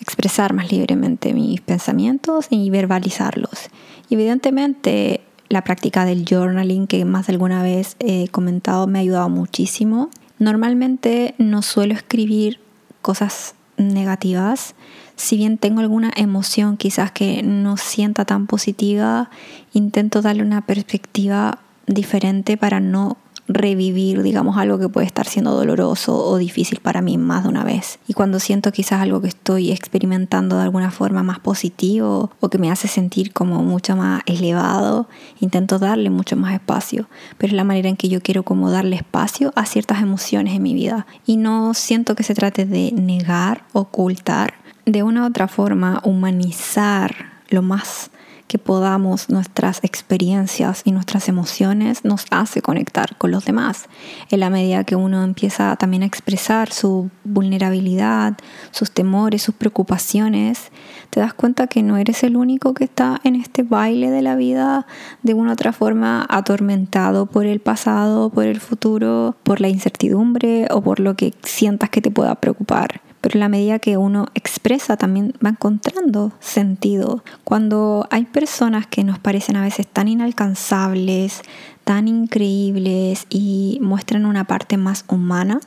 expresar 0.00 0.54
más 0.54 0.72
libremente 0.72 1.34
mis 1.34 1.60
pensamientos 1.60 2.46
y 2.48 2.70
verbalizarlos. 2.70 3.68
Evidentemente 4.08 5.20
la 5.50 5.62
práctica 5.62 6.06
del 6.06 6.24
journaling 6.24 6.86
que 6.86 7.04
más 7.04 7.26
de 7.26 7.34
alguna 7.34 7.62
vez 7.62 7.96
he 7.98 8.28
comentado 8.28 8.86
me 8.86 8.98
ha 8.98 9.02
ayudado 9.02 9.28
muchísimo. 9.28 10.08
Normalmente 10.38 11.34
no 11.38 11.62
suelo 11.62 11.94
escribir 11.94 12.60
cosas 13.02 13.54
negativas. 13.76 14.74
Si 15.16 15.36
bien 15.36 15.58
tengo 15.58 15.80
alguna 15.80 16.12
emoción 16.16 16.76
quizás 16.76 17.12
que 17.12 17.42
no 17.42 17.76
sienta 17.76 18.24
tan 18.24 18.46
positiva, 18.46 19.30
intento 19.72 20.22
darle 20.22 20.42
una 20.42 20.62
perspectiva 20.62 21.58
diferente 21.86 22.56
para 22.56 22.80
no 22.80 23.16
revivir, 23.46 24.22
digamos, 24.22 24.56
algo 24.56 24.78
que 24.78 24.88
puede 24.88 25.06
estar 25.06 25.26
siendo 25.26 25.52
doloroso 25.52 26.16
o 26.16 26.38
difícil 26.38 26.80
para 26.80 27.02
mí 27.02 27.18
más 27.18 27.42
de 27.42 27.50
una 27.50 27.64
vez. 27.64 27.98
Y 28.08 28.14
cuando 28.14 28.38
siento 28.38 28.72
quizás 28.72 29.02
algo 29.02 29.20
que 29.20 29.28
estoy 29.28 29.70
experimentando 29.70 30.56
de 30.56 30.62
alguna 30.62 30.90
forma 30.90 31.22
más 31.22 31.40
positivo 31.40 32.30
o 32.40 32.48
que 32.48 32.58
me 32.58 32.70
hace 32.70 32.88
sentir 32.88 33.32
como 33.32 33.62
mucho 33.62 33.96
más 33.96 34.22
elevado, 34.26 35.08
intento 35.40 35.78
darle 35.78 36.10
mucho 36.10 36.36
más 36.36 36.54
espacio. 36.54 37.06
Pero 37.38 37.50
es 37.50 37.56
la 37.56 37.64
manera 37.64 37.88
en 37.88 37.96
que 37.96 38.08
yo 38.08 38.20
quiero 38.20 38.42
como 38.42 38.70
darle 38.70 38.96
espacio 38.96 39.52
a 39.56 39.66
ciertas 39.66 40.02
emociones 40.02 40.54
en 40.54 40.62
mi 40.62 40.74
vida. 40.74 41.06
Y 41.26 41.36
no 41.36 41.74
siento 41.74 42.14
que 42.14 42.22
se 42.22 42.34
trate 42.34 42.64
de 42.64 42.92
negar, 42.92 43.64
ocultar, 43.72 44.54
de 44.86 45.02
una 45.02 45.22
u 45.22 45.26
otra 45.26 45.48
forma 45.48 46.00
humanizar 46.04 47.32
lo 47.48 47.62
más 47.62 48.10
que 48.48 48.58
podamos 48.58 49.30
nuestras 49.30 49.82
experiencias 49.82 50.82
y 50.84 50.92
nuestras 50.92 51.28
emociones 51.28 52.04
nos 52.04 52.26
hace 52.30 52.62
conectar 52.62 53.16
con 53.16 53.30
los 53.30 53.44
demás. 53.44 53.88
En 54.30 54.40
la 54.40 54.50
medida 54.50 54.84
que 54.84 54.96
uno 54.96 55.24
empieza 55.24 55.76
también 55.76 56.02
a 56.02 56.06
expresar 56.06 56.72
su 56.72 57.10
vulnerabilidad, 57.24 58.34
sus 58.70 58.90
temores, 58.90 59.42
sus 59.42 59.54
preocupaciones, 59.54 60.70
te 61.10 61.20
das 61.20 61.34
cuenta 61.34 61.66
que 61.66 61.82
no 61.82 61.96
eres 61.96 62.22
el 62.22 62.36
único 62.36 62.74
que 62.74 62.84
está 62.84 63.20
en 63.24 63.36
este 63.36 63.62
baile 63.62 64.10
de 64.10 64.22
la 64.22 64.36
vida 64.36 64.86
de 65.22 65.34
una 65.34 65.50
u 65.50 65.52
otra 65.54 65.72
forma 65.72 66.26
atormentado 66.28 67.26
por 67.26 67.46
el 67.46 67.60
pasado, 67.60 68.30
por 68.30 68.44
el 68.44 68.60
futuro, 68.60 69.36
por 69.42 69.60
la 69.60 69.68
incertidumbre 69.68 70.66
o 70.70 70.82
por 70.82 71.00
lo 71.00 71.14
que 71.14 71.34
sientas 71.42 71.90
que 71.90 72.00
te 72.00 72.10
pueda 72.10 72.34
preocupar 72.34 73.00
pero 73.24 73.40
la 73.40 73.48
medida 73.48 73.78
que 73.78 73.96
uno 73.96 74.26
expresa 74.34 74.98
también 74.98 75.32
va 75.42 75.48
encontrando 75.48 76.32
sentido. 76.40 77.24
Cuando 77.42 78.06
hay 78.10 78.26
personas 78.26 78.86
que 78.86 79.02
nos 79.02 79.18
parecen 79.18 79.56
a 79.56 79.62
veces 79.62 79.86
tan 79.86 80.08
inalcanzables, 80.08 81.40
tan 81.84 82.06
increíbles 82.06 83.26
y 83.30 83.78
muestran 83.80 84.26
una 84.26 84.44
parte 84.44 84.76
más 84.76 85.06
humana, 85.08 85.60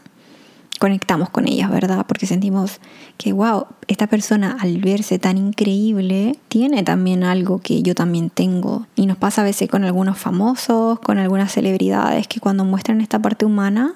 conectamos 0.78 1.32
con 1.32 1.48
ellas, 1.48 1.72
¿verdad? 1.72 2.06
Porque 2.08 2.28
sentimos 2.28 2.80
que, 3.18 3.34
wow, 3.34 3.66
esta 3.88 4.06
persona 4.06 4.56
al 4.60 4.78
verse 4.78 5.18
tan 5.18 5.40
increíble 5.40 6.38
tiene 6.50 6.84
también 6.84 7.24
algo 7.24 7.58
que 7.58 7.82
yo 7.82 7.96
también 7.96 8.30
tengo. 8.30 8.86
Y 8.96 9.08
nos 9.08 9.18
pasa 9.18 9.42
a 9.42 9.46
veces 9.46 9.68
con 9.68 9.84
algunos 9.84 10.20
famosos, 10.20 11.00
con 11.00 11.18
algunas 11.18 11.54
celebridades 11.54 12.28
que 12.28 12.40
cuando 12.40 12.66
muestran 12.66 13.02
esta 13.02 13.20
parte 13.20 13.46
humana, 13.46 13.96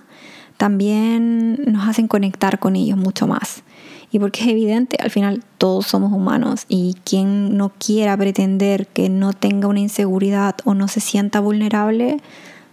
también 0.62 1.58
nos 1.65 1.89
hacen 1.89 2.08
conectar 2.08 2.60
con 2.60 2.76
ellos 2.76 2.95
mucho 2.95 3.26
más. 3.26 3.63
Y 4.12 4.19
porque 4.19 4.41
es 4.41 4.47
evidente, 4.50 4.95
al 5.02 5.10
final 5.10 5.43
todos 5.58 5.88
somos 5.88 6.13
humanos 6.13 6.65
y 6.67 6.97
quien 7.04 7.58
no 7.58 7.71
quiera 7.80 8.15
pretender 8.15 8.86
que 8.86 9.10
no 9.10 9.34
tenga 9.34 9.67
una 9.67 9.80
inseguridad 9.80 10.54
o 10.63 10.76
no 10.76 10.88
se 10.88 11.00
sienta 11.00 11.39
vulnerable, 11.39 12.17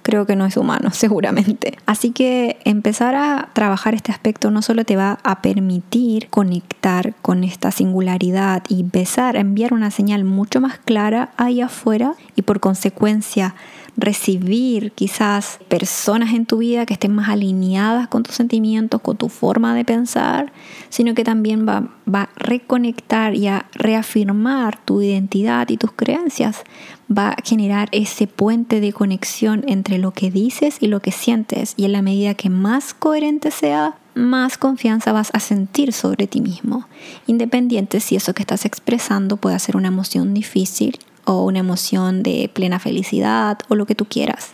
creo 0.02 0.26
que 0.26 0.36
no 0.36 0.44
es 0.44 0.58
humano, 0.58 0.90
seguramente. 0.92 1.78
Así 1.86 2.10
que 2.10 2.58
empezar 2.66 3.14
a 3.14 3.48
trabajar 3.54 3.94
este 3.94 4.12
aspecto 4.12 4.50
no 4.50 4.60
solo 4.60 4.84
te 4.84 4.96
va 4.96 5.18
a 5.22 5.40
permitir 5.40 6.28
conectar 6.28 7.14
con 7.22 7.42
esta 7.42 7.70
singularidad 7.70 8.64
y 8.68 8.80
empezar 8.80 9.38
a 9.38 9.40
enviar 9.40 9.72
una 9.72 9.90
señal 9.90 10.24
mucho 10.24 10.60
más 10.60 10.76
clara 10.76 11.30
ahí 11.38 11.62
afuera 11.62 12.16
y 12.36 12.42
por 12.42 12.60
consecuencia 12.60 13.54
recibir 13.98 14.92
quizás 14.92 15.58
personas 15.68 16.32
en 16.32 16.46
tu 16.46 16.58
vida 16.58 16.86
que 16.86 16.94
estén 16.94 17.12
más 17.12 17.28
alineadas 17.28 18.06
con 18.06 18.22
tus 18.22 18.36
sentimientos, 18.36 19.02
con 19.02 19.16
tu 19.16 19.28
forma 19.28 19.74
de 19.74 19.84
pensar, 19.84 20.52
sino 20.88 21.14
que 21.14 21.24
también 21.24 21.66
va, 21.68 21.88
va 22.12 22.22
a 22.22 22.28
reconectar 22.36 23.34
y 23.34 23.48
a 23.48 23.66
reafirmar 23.72 24.78
tu 24.84 25.02
identidad 25.02 25.68
y 25.68 25.76
tus 25.76 25.92
creencias. 25.92 26.62
Va 27.10 27.30
a 27.30 27.36
generar 27.42 27.88
ese 27.90 28.28
puente 28.28 28.80
de 28.80 28.92
conexión 28.92 29.64
entre 29.66 29.98
lo 29.98 30.12
que 30.12 30.30
dices 30.30 30.76
y 30.80 30.86
lo 30.86 31.00
que 31.00 31.10
sientes. 31.10 31.74
Y 31.76 31.84
en 31.84 31.92
la 31.92 32.02
medida 32.02 32.34
que 32.34 32.50
más 32.50 32.94
coherente 32.94 33.50
sea, 33.50 33.96
más 34.14 34.58
confianza 34.58 35.12
vas 35.12 35.30
a 35.32 35.40
sentir 35.40 35.92
sobre 35.92 36.26
ti 36.26 36.40
mismo, 36.40 36.86
independiente 37.26 38.00
si 38.00 38.16
eso 38.16 38.34
que 38.34 38.42
estás 38.42 38.64
expresando 38.64 39.36
puede 39.36 39.58
ser 39.58 39.76
una 39.76 39.88
emoción 39.88 40.34
difícil 40.34 40.98
o 41.28 41.44
una 41.44 41.58
emoción 41.58 42.22
de 42.22 42.50
plena 42.52 42.78
felicidad 42.78 43.58
o 43.68 43.74
lo 43.74 43.84
que 43.84 43.94
tú 43.94 44.06
quieras. 44.06 44.52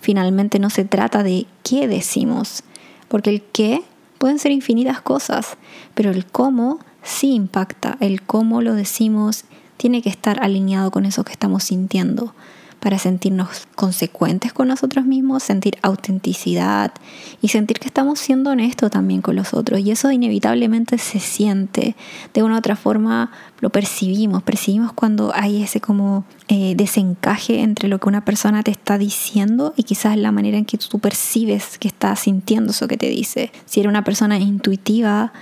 Finalmente 0.00 0.60
no 0.60 0.70
se 0.70 0.84
trata 0.84 1.22
de 1.22 1.46
qué 1.64 1.88
decimos, 1.88 2.62
porque 3.08 3.30
el 3.30 3.42
qué 3.42 3.82
pueden 4.18 4.38
ser 4.38 4.52
infinitas 4.52 5.00
cosas, 5.00 5.56
pero 5.94 6.10
el 6.10 6.24
cómo 6.24 6.78
sí 7.02 7.34
impacta, 7.34 7.96
el 7.98 8.22
cómo 8.22 8.62
lo 8.62 8.74
decimos 8.74 9.44
tiene 9.76 10.00
que 10.00 10.10
estar 10.10 10.40
alineado 10.40 10.92
con 10.92 11.06
eso 11.06 11.24
que 11.24 11.32
estamos 11.32 11.64
sintiendo 11.64 12.32
para 12.82 12.98
sentirnos 12.98 13.68
consecuentes 13.76 14.52
con 14.52 14.66
nosotros 14.66 15.04
mismos, 15.04 15.44
sentir 15.44 15.78
autenticidad 15.82 16.92
y 17.40 17.48
sentir 17.48 17.78
que 17.78 17.86
estamos 17.86 18.18
siendo 18.18 18.50
honestos 18.50 18.90
también 18.90 19.22
con 19.22 19.36
los 19.36 19.54
otros. 19.54 19.78
Y 19.78 19.92
eso 19.92 20.10
inevitablemente 20.10 20.98
se 20.98 21.20
siente. 21.20 21.94
De 22.34 22.42
una 22.42 22.56
u 22.56 22.58
otra 22.58 22.74
forma 22.74 23.30
lo 23.60 23.70
percibimos, 23.70 24.42
percibimos 24.42 24.92
cuando 24.92 25.32
hay 25.32 25.62
ese 25.62 25.80
como 25.80 26.24
eh, 26.48 26.74
desencaje 26.76 27.60
entre 27.60 27.88
lo 27.88 28.00
que 28.00 28.08
una 28.08 28.24
persona 28.24 28.64
te 28.64 28.72
está 28.72 28.98
diciendo 28.98 29.74
y 29.76 29.84
quizás 29.84 30.16
la 30.16 30.32
manera 30.32 30.58
en 30.58 30.64
que 30.64 30.76
tú 30.76 30.98
percibes 30.98 31.78
que 31.78 31.86
está 31.86 32.16
sintiendo 32.16 32.72
eso 32.72 32.88
que 32.88 32.96
te 32.96 33.08
dice. 33.08 33.52
Si 33.64 33.78
eres 33.78 33.90
una 33.90 34.02
persona 34.02 34.40
intuitiva, 34.40 35.32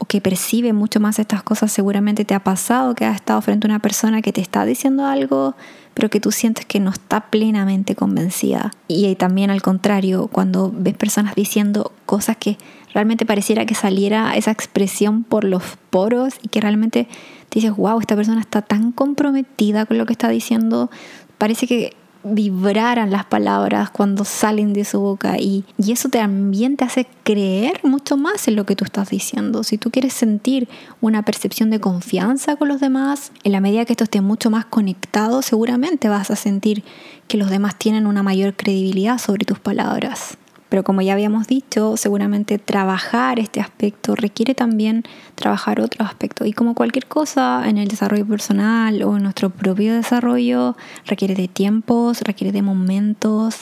o 0.00 0.06
que 0.06 0.22
percibe 0.22 0.72
mucho 0.72 0.98
más 0.98 1.18
estas 1.18 1.42
cosas, 1.42 1.70
seguramente 1.70 2.24
te 2.24 2.34
ha 2.34 2.42
pasado 2.42 2.94
que 2.94 3.04
has 3.04 3.16
estado 3.16 3.40
frente 3.42 3.66
a 3.66 3.70
una 3.70 3.80
persona 3.80 4.22
que 4.22 4.32
te 4.32 4.40
está 4.40 4.64
diciendo 4.64 5.04
algo, 5.04 5.54
pero 5.92 6.08
que 6.08 6.20
tú 6.20 6.32
sientes 6.32 6.64
que 6.64 6.80
no 6.80 6.88
está 6.90 7.28
plenamente 7.28 7.94
convencida. 7.94 8.70
Y 8.88 9.14
también 9.16 9.50
al 9.50 9.60
contrario, 9.60 10.28
cuando 10.32 10.72
ves 10.74 10.96
personas 10.96 11.34
diciendo 11.34 11.92
cosas 12.06 12.38
que 12.38 12.56
realmente 12.94 13.26
pareciera 13.26 13.66
que 13.66 13.74
saliera 13.74 14.34
esa 14.36 14.52
expresión 14.52 15.22
por 15.22 15.44
los 15.44 15.62
poros 15.90 16.34
y 16.40 16.48
que 16.48 16.62
realmente 16.62 17.06
dices, 17.50 17.76
wow, 17.76 18.00
esta 18.00 18.16
persona 18.16 18.40
está 18.40 18.62
tan 18.62 18.92
comprometida 18.92 19.84
con 19.84 19.98
lo 19.98 20.06
que 20.06 20.14
está 20.14 20.30
diciendo, 20.30 20.90
parece 21.36 21.66
que 21.66 21.94
vibraran 22.22 23.10
las 23.10 23.24
palabras 23.24 23.90
cuando 23.90 24.24
salen 24.24 24.72
de 24.72 24.84
su 24.84 25.00
boca 25.00 25.38
y, 25.38 25.64
y, 25.78 25.92
eso 25.92 26.08
también 26.08 26.76
te 26.76 26.84
hace 26.84 27.06
creer 27.24 27.80
mucho 27.82 28.16
más 28.16 28.46
en 28.48 28.56
lo 28.56 28.66
que 28.66 28.76
tú 28.76 28.84
estás 28.84 29.10
diciendo. 29.10 29.64
Si 29.64 29.78
tú 29.78 29.90
quieres 29.90 30.12
sentir 30.12 30.68
una 31.00 31.22
percepción 31.22 31.70
de 31.70 31.80
confianza 31.80 32.56
con 32.56 32.68
los 32.68 32.80
demás, 32.80 33.32
en 33.44 33.52
la 33.52 33.60
medida 33.60 33.84
que 33.84 33.92
esto 33.94 34.04
esté 34.04 34.20
mucho 34.20 34.50
más 34.50 34.64
conectado, 34.66 35.42
seguramente 35.42 36.08
vas 36.08 36.30
a 36.30 36.36
sentir 36.36 36.84
que 37.26 37.38
los 37.38 37.48
demás 37.48 37.76
tienen 37.76 38.06
una 38.06 38.22
mayor 38.22 38.54
credibilidad 38.54 39.18
sobre 39.18 39.44
tus 39.44 39.58
palabras. 39.58 40.36
Pero 40.70 40.84
como 40.84 41.02
ya 41.02 41.12
habíamos 41.12 41.48
dicho, 41.48 41.96
seguramente 41.96 42.58
trabajar 42.58 43.38
este 43.40 43.60
aspecto 43.60 44.14
requiere 44.14 44.54
también 44.54 45.02
trabajar 45.34 45.80
otro 45.80 46.06
aspecto. 46.06 46.46
Y 46.46 46.52
como 46.52 46.74
cualquier 46.74 47.06
cosa 47.06 47.68
en 47.68 47.76
el 47.76 47.88
desarrollo 47.88 48.24
personal 48.24 49.02
o 49.02 49.16
en 49.16 49.24
nuestro 49.24 49.50
propio 49.50 49.92
desarrollo, 49.92 50.76
requiere 51.06 51.34
de 51.34 51.48
tiempos, 51.48 52.22
requiere 52.22 52.52
de 52.52 52.62
momentos, 52.62 53.56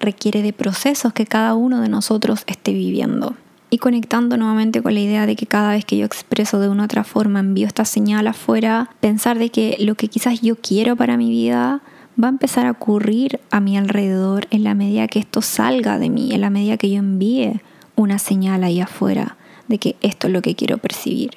requiere 0.00 0.42
de 0.42 0.52
procesos 0.52 1.12
que 1.12 1.26
cada 1.26 1.54
uno 1.54 1.80
de 1.80 1.88
nosotros 1.88 2.42
esté 2.48 2.72
viviendo. 2.72 3.36
Y 3.70 3.78
conectando 3.78 4.36
nuevamente 4.36 4.82
con 4.82 4.94
la 4.94 5.00
idea 5.00 5.24
de 5.26 5.36
que 5.36 5.46
cada 5.46 5.70
vez 5.70 5.84
que 5.84 5.96
yo 5.96 6.04
expreso 6.04 6.58
de 6.58 6.68
una 6.68 6.84
otra 6.84 7.04
forma, 7.04 7.38
envío 7.38 7.68
esta 7.68 7.84
señal 7.84 8.26
afuera, 8.26 8.90
pensar 9.00 9.38
de 9.38 9.50
que 9.50 9.76
lo 9.78 9.94
que 9.94 10.08
quizás 10.08 10.42
yo 10.42 10.56
quiero 10.56 10.96
para 10.96 11.16
mi 11.16 11.30
vida 11.30 11.82
va 12.22 12.28
a 12.28 12.30
empezar 12.30 12.66
a 12.66 12.72
ocurrir 12.72 13.40
a 13.50 13.60
mi 13.60 13.76
alrededor 13.76 14.46
en 14.50 14.64
la 14.64 14.74
medida 14.74 15.08
que 15.08 15.18
esto 15.18 15.42
salga 15.42 15.98
de 15.98 16.10
mí, 16.10 16.32
en 16.32 16.40
la 16.40 16.50
medida 16.50 16.76
que 16.76 16.90
yo 16.90 16.98
envíe 16.98 17.60
una 17.96 18.18
señal 18.18 18.64
ahí 18.64 18.80
afuera 18.80 19.36
de 19.68 19.78
que 19.78 19.96
esto 20.00 20.26
es 20.26 20.32
lo 20.32 20.42
que 20.42 20.54
quiero 20.54 20.78
percibir. 20.78 21.32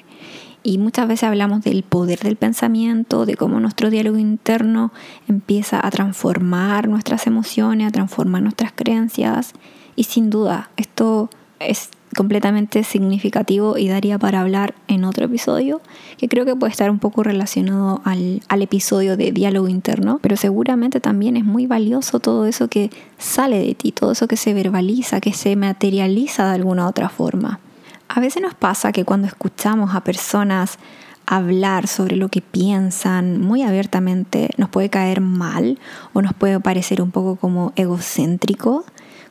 Y 0.62 0.78
muchas 0.78 1.06
veces 1.06 1.24
hablamos 1.24 1.62
del 1.62 1.84
poder 1.84 2.18
del 2.18 2.34
pensamiento, 2.34 3.24
de 3.24 3.36
cómo 3.36 3.60
nuestro 3.60 3.88
diálogo 3.88 4.18
interno 4.18 4.92
empieza 5.28 5.84
a 5.84 5.90
transformar 5.90 6.88
nuestras 6.88 7.28
emociones, 7.28 7.86
a 7.86 7.92
transformar 7.92 8.42
nuestras 8.42 8.72
creencias. 8.72 9.52
Y 9.94 10.04
sin 10.04 10.28
duda, 10.28 10.70
esto 10.76 11.30
es 11.60 11.90
completamente 12.16 12.82
significativo 12.82 13.78
y 13.78 13.88
daría 13.88 14.18
para 14.18 14.40
hablar 14.40 14.74
en 14.88 15.04
otro 15.04 15.26
episodio, 15.26 15.80
que 16.18 16.28
creo 16.28 16.44
que 16.44 16.56
puede 16.56 16.72
estar 16.72 16.90
un 16.90 16.98
poco 16.98 17.22
relacionado 17.22 18.00
al, 18.04 18.42
al, 18.48 18.62
episodio 18.62 19.16
de 19.16 19.30
diálogo 19.30 19.68
interno, 19.68 20.18
pero 20.22 20.36
seguramente 20.36 20.98
también 20.98 21.36
es 21.36 21.44
muy 21.44 21.66
valioso 21.66 22.18
todo 22.18 22.46
eso 22.46 22.68
que 22.68 22.90
sale 23.18 23.58
de 23.58 23.74
ti, 23.74 23.92
todo 23.92 24.12
eso 24.12 24.26
que 24.26 24.36
se 24.36 24.54
verbaliza, 24.54 25.20
que 25.20 25.32
se 25.32 25.54
materializa 25.54 26.48
de 26.48 26.54
alguna 26.54 26.88
otra 26.88 27.08
forma. 27.08 27.60
A 28.08 28.20
veces 28.20 28.42
nos 28.42 28.54
pasa 28.54 28.92
que 28.92 29.04
cuando 29.04 29.26
escuchamos 29.26 29.94
a 29.94 30.02
personas 30.02 30.78
hablar 31.26 31.88
sobre 31.88 32.16
lo 32.16 32.28
que 32.28 32.40
piensan 32.40 33.40
muy 33.40 33.62
abiertamente 33.62 34.50
nos 34.56 34.68
puede 34.68 34.90
caer 34.90 35.20
mal 35.20 35.78
o 36.12 36.22
nos 36.22 36.32
puede 36.32 36.60
parecer 36.60 37.02
un 37.02 37.10
poco 37.10 37.36
como 37.36 37.72
egocéntrico, 37.74 38.84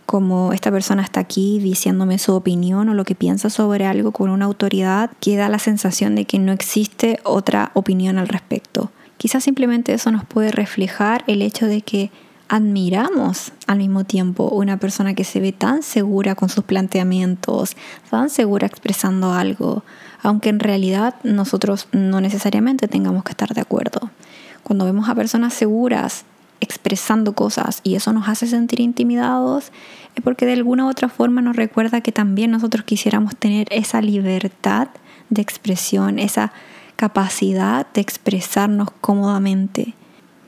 como 0.05 0.53
esta 0.53 0.71
persona 0.71 1.03
está 1.03 1.19
aquí 1.19 1.59
diciéndome 1.59 2.17
su 2.19 2.33
opinión 2.33 2.89
o 2.89 2.93
lo 2.93 3.05
que 3.05 3.15
piensa 3.15 3.49
sobre 3.49 3.85
algo 3.85 4.11
con 4.11 4.29
una 4.29 4.45
autoridad 4.45 5.11
que 5.19 5.35
da 5.35 5.49
la 5.49 5.59
sensación 5.59 6.15
de 6.15 6.25
que 6.25 6.39
no 6.39 6.51
existe 6.51 7.19
otra 7.23 7.71
opinión 7.73 8.17
al 8.17 8.27
respecto. 8.27 8.91
Quizás 9.17 9.43
simplemente 9.43 9.93
eso 9.93 10.11
nos 10.11 10.25
puede 10.25 10.51
reflejar 10.51 11.23
el 11.27 11.41
hecho 11.41 11.65
de 11.65 11.81
que 11.81 12.11
admiramos 12.47 13.53
al 13.65 13.79
mismo 13.79 14.03
tiempo 14.03 14.49
una 14.49 14.77
persona 14.77 15.15
que 15.15 15.23
se 15.23 15.39
ve 15.39 15.51
tan 15.51 15.81
segura 15.81 16.35
con 16.35 16.49
sus 16.49 16.63
planteamientos, 16.63 17.75
tan 18.11 18.29
segura 18.29 18.67
expresando 18.67 19.33
algo, 19.33 19.83
aunque 20.21 20.49
en 20.49 20.59
realidad 20.59 21.15
nosotros 21.23 21.87
no 21.91 22.21
necesariamente 22.21 22.87
tengamos 22.87 23.23
que 23.23 23.31
estar 23.31 23.53
de 23.53 23.61
acuerdo. 23.61 24.11
Cuando 24.63 24.85
vemos 24.85 25.09
a 25.09 25.15
personas 25.15 25.53
seguras 25.53 26.25
expresando 26.65 27.33
cosas 27.33 27.79
y 27.83 27.95
eso 27.95 28.11
nos 28.11 28.27
hace 28.27 28.47
sentir 28.47 28.81
intimidados, 28.81 29.71
es 30.15 30.23
porque 30.23 30.45
de 30.45 30.53
alguna 30.53 30.85
u 30.85 30.89
otra 30.89 31.07
forma 31.07 31.41
nos 31.41 31.55
recuerda 31.55 32.01
que 32.01 32.11
también 32.11 32.51
nosotros 32.51 32.83
quisiéramos 32.83 33.35
tener 33.35 33.67
esa 33.71 34.01
libertad 34.01 34.89
de 35.29 35.41
expresión, 35.41 36.19
esa 36.19 36.51
capacidad 36.95 37.87
de 37.93 38.01
expresarnos 38.01 38.89
cómodamente. 39.01 39.93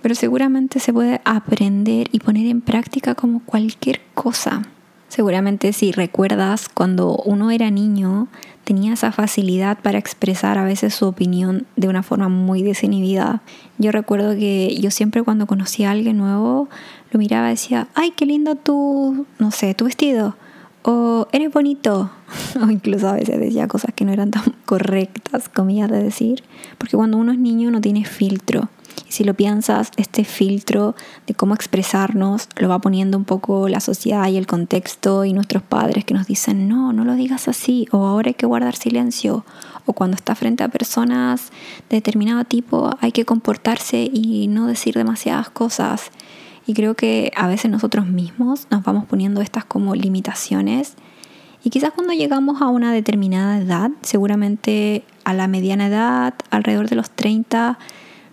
Pero 0.01 0.15
seguramente 0.15 0.79
se 0.79 0.93
puede 0.93 1.21
aprender 1.25 2.07
y 2.11 2.19
poner 2.19 2.47
en 2.47 2.61
práctica 2.61 3.15
como 3.15 3.41
cualquier 3.43 4.01
cosa. 4.13 4.61
Seguramente 5.07 5.71
si 5.73 5.91
recuerdas 5.91 6.67
cuando 6.69 7.15
uno 7.25 7.49
era 7.51 7.71
niño, 7.71 8.27
tenía 8.65 8.93
esa 8.93 9.13
facilidad 9.13 9.77
para 9.79 9.97
expresar 9.97 10.57
a 10.57 10.65
veces 10.65 10.93
su 10.93 11.05
opinión 11.07 11.65
de 11.77 11.87
una 11.87 12.03
forma 12.03 12.27
muy 12.27 12.63
desinhibida. 12.63 13.41
Yo 13.77 13.93
recuerdo 13.93 14.35
que 14.35 14.77
yo 14.81 14.91
siempre 14.91 15.23
cuando 15.23 15.47
conocía 15.47 15.87
a 15.87 15.91
alguien 15.91 16.17
nuevo, 16.17 16.67
lo 17.11 17.19
miraba 17.19 17.47
y 17.47 17.51
decía, 17.51 17.87
ay, 17.95 18.11
qué 18.11 18.25
lindo 18.25 18.55
tu, 18.55 19.25
no 19.39 19.51
sé, 19.51 19.73
tu 19.73 19.85
vestido. 19.85 20.35
O 20.83 21.27
eres 21.31 21.51
bonito. 21.51 22.11
o 22.61 22.69
incluso 22.69 23.07
a 23.07 23.13
veces 23.13 23.39
decía 23.39 23.69
cosas 23.69 23.93
que 23.95 24.03
no 24.03 24.11
eran 24.11 24.31
tan 24.31 24.43
correctas, 24.65 25.47
comillas 25.47 25.89
de 25.89 26.03
decir. 26.03 26.43
Porque 26.77 26.97
cuando 26.97 27.17
uno 27.17 27.31
es 27.31 27.39
niño 27.39 27.71
no 27.71 27.79
tiene 27.79 28.03
filtro. 28.03 28.69
Si 29.09 29.23
lo 29.23 29.33
piensas, 29.33 29.91
este 29.97 30.23
filtro 30.23 30.95
de 31.25 31.33
cómo 31.33 31.55
expresarnos 31.55 32.49
lo 32.57 32.69
va 32.69 32.79
poniendo 32.79 33.17
un 33.17 33.25
poco 33.25 33.67
la 33.69 33.79
sociedad 33.79 34.27
y 34.27 34.37
el 34.37 34.47
contexto 34.47 35.25
y 35.25 35.33
nuestros 35.33 35.63
padres 35.63 36.05
que 36.05 36.13
nos 36.13 36.27
dicen, 36.27 36.67
no, 36.67 36.93
no 36.93 37.05
lo 37.05 37.15
digas 37.15 37.47
así, 37.47 37.87
o 37.91 38.05
ahora 38.05 38.29
hay 38.29 38.33
que 38.33 38.45
guardar 38.45 38.75
silencio, 38.75 39.45
o 39.85 39.93
cuando 39.93 40.15
está 40.15 40.35
frente 40.35 40.63
a 40.63 40.67
personas 40.67 41.51
de 41.89 41.97
determinado 41.97 42.43
tipo 42.43 42.91
hay 42.99 43.11
que 43.11 43.25
comportarse 43.25 44.09
y 44.11 44.47
no 44.47 44.67
decir 44.67 44.95
demasiadas 44.95 45.49
cosas. 45.49 46.11
Y 46.65 46.73
creo 46.73 46.95
que 46.95 47.31
a 47.35 47.47
veces 47.47 47.71
nosotros 47.71 48.05
mismos 48.07 48.67
nos 48.69 48.83
vamos 48.83 49.05
poniendo 49.05 49.41
estas 49.41 49.63
como 49.63 49.95
limitaciones. 49.95 50.95
Y 51.63 51.69
quizás 51.69 51.91
cuando 51.91 52.13
llegamos 52.13 52.61
a 52.61 52.67
una 52.67 52.91
determinada 52.91 53.57
edad, 53.57 53.91
seguramente 54.01 55.03
a 55.23 55.33
la 55.33 55.47
mediana 55.47 55.87
edad, 55.87 56.33
alrededor 56.49 56.89
de 56.89 56.97
los 56.97 57.09
30, 57.09 57.79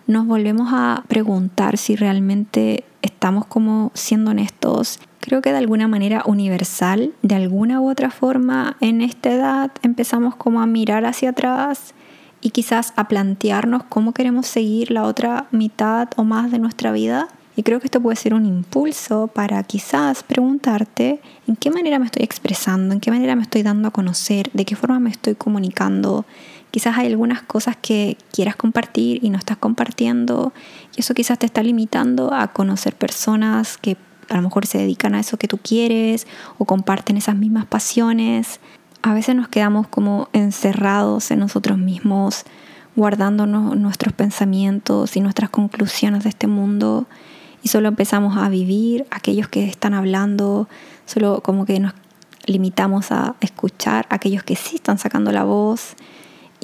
nos 0.07 0.27
volvemos 0.27 0.69
a 0.71 1.03
preguntar 1.07 1.77
si 1.77 1.95
realmente 1.95 2.83
estamos 3.01 3.45
como 3.45 3.91
siendo 3.93 4.31
honestos. 4.31 4.99
Creo 5.19 5.41
que 5.41 5.51
de 5.51 5.57
alguna 5.57 5.87
manera 5.87 6.23
universal, 6.25 7.13
de 7.23 7.35
alguna 7.35 7.81
u 7.81 7.89
otra 7.89 8.11
forma, 8.11 8.77
en 8.81 9.01
esta 9.01 9.31
edad 9.31 9.71
empezamos 9.81 10.35
como 10.35 10.61
a 10.61 10.67
mirar 10.67 11.05
hacia 11.05 11.31
atrás 11.31 11.95
y 12.41 12.51
quizás 12.51 12.93
a 12.95 13.07
plantearnos 13.07 13.83
cómo 13.85 14.13
queremos 14.13 14.45
seguir 14.45 14.91
la 14.91 15.03
otra 15.03 15.47
mitad 15.51 16.09
o 16.15 16.23
más 16.23 16.51
de 16.51 16.59
nuestra 16.59 16.91
vida. 16.91 17.27
Y 17.55 17.63
creo 17.63 17.79
que 17.79 17.87
esto 17.87 18.01
puede 18.01 18.17
ser 18.17 18.33
un 18.33 18.45
impulso 18.45 19.27
para 19.27 19.63
quizás 19.63 20.23
preguntarte 20.23 21.21
en 21.47 21.55
qué 21.55 21.71
manera 21.71 21.97
me 21.97 22.05
estoy 22.05 22.23
expresando, 22.23 22.93
en 22.93 22.99
qué 22.99 23.09
manera 23.09 23.35
me 23.35 23.43
estoy 23.43 23.63
dando 23.63 23.87
a 23.87 23.91
conocer, 23.91 24.51
de 24.53 24.65
qué 24.65 24.75
forma 24.75 24.99
me 24.99 25.09
estoy 25.09 25.35
comunicando, 25.35 26.25
Quizás 26.75 26.97
hay 26.97 27.07
algunas 27.07 27.41
cosas 27.41 27.77
que 27.81 28.17
quieras 28.33 28.57
compartir 28.57 29.23
y 29.23 29.29
no 29.29 29.37
estás 29.37 29.55
compartiendo 29.55 30.51
y 30.93 30.99
eso 30.99 31.13
quizás 31.13 31.39
te 31.39 31.45
está 31.45 31.63
limitando 31.63 32.33
a 32.33 32.49
conocer 32.49 32.97
personas 32.97 33.77
que 33.77 33.95
a 34.27 34.35
lo 34.35 34.41
mejor 34.41 34.65
se 34.65 34.79
dedican 34.79 35.15
a 35.15 35.21
eso 35.21 35.37
que 35.37 35.47
tú 35.47 35.57
quieres 35.57 36.27
o 36.57 36.65
comparten 36.65 37.15
esas 37.15 37.37
mismas 37.37 37.65
pasiones. 37.65 38.59
A 39.03 39.13
veces 39.13 39.35
nos 39.37 39.47
quedamos 39.47 39.87
como 39.87 40.27
encerrados 40.33 41.31
en 41.31 41.39
nosotros 41.39 41.77
mismos, 41.77 42.43
guardándonos 42.97 43.77
nuestros 43.77 44.13
pensamientos 44.13 45.15
y 45.15 45.21
nuestras 45.21 45.51
conclusiones 45.51 46.25
de 46.25 46.29
este 46.31 46.47
mundo 46.47 47.07
y 47.63 47.69
solo 47.69 47.87
empezamos 47.87 48.35
a 48.35 48.49
vivir 48.49 49.05
aquellos 49.11 49.47
que 49.47 49.63
están 49.63 49.93
hablando, 49.93 50.67
solo 51.05 51.39
como 51.39 51.65
que 51.65 51.79
nos 51.79 51.93
limitamos 52.47 53.13
a 53.13 53.35
escuchar 53.39 54.07
aquellos 54.09 54.43
que 54.43 54.57
sí 54.57 54.75
están 54.75 54.97
sacando 54.97 55.31
la 55.31 55.45
voz 55.45 55.95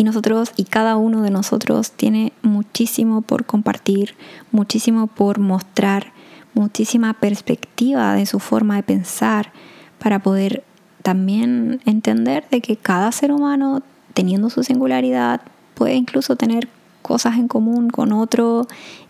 y 0.01 0.03
nosotros 0.03 0.51
y 0.55 0.63
cada 0.63 0.97
uno 0.97 1.21
de 1.21 1.29
nosotros 1.29 1.91
tiene 1.91 2.33
muchísimo 2.41 3.21
por 3.21 3.45
compartir, 3.45 4.15
muchísimo 4.51 5.05
por 5.05 5.37
mostrar, 5.37 6.11
muchísima 6.55 7.13
perspectiva 7.13 8.15
de 8.15 8.25
su 8.25 8.39
forma 8.39 8.77
de 8.77 8.81
pensar 8.81 9.51
para 9.99 10.17
poder 10.17 10.63
también 11.03 11.81
entender 11.85 12.49
de 12.49 12.61
que 12.61 12.77
cada 12.77 13.11
ser 13.11 13.31
humano, 13.31 13.83
teniendo 14.15 14.49
su 14.49 14.63
singularidad, 14.63 15.41
puede 15.75 15.93
incluso 15.93 16.35
tener 16.35 16.67
cosas 17.03 17.35
en 17.35 17.47
común 17.47 17.91
con 17.91 18.11
otro 18.11 18.65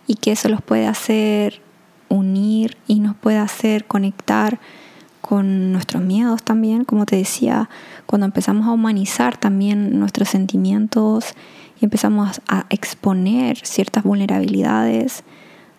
y 0.08 0.16
que 0.16 0.34
eso 0.34 0.50
los 0.50 0.62
puede 0.62 0.88
hacer 0.88 1.62
unir 2.10 2.76
y 2.86 3.00
nos 3.00 3.16
puede 3.16 3.38
hacer 3.38 3.86
conectar 3.86 4.60
con 5.22 5.72
nuestros 5.72 6.04
miedos 6.04 6.44
también, 6.44 6.84
como 6.84 7.06
te 7.06 7.16
decía, 7.16 7.70
cuando 8.12 8.26
empezamos 8.26 8.68
a 8.68 8.72
humanizar 8.72 9.38
también 9.38 9.98
nuestros 9.98 10.28
sentimientos 10.28 11.34
y 11.80 11.86
empezamos 11.86 12.42
a 12.46 12.66
exponer 12.70 13.58
ciertas 13.66 14.04
vulnerabilidades, 14.04 15.24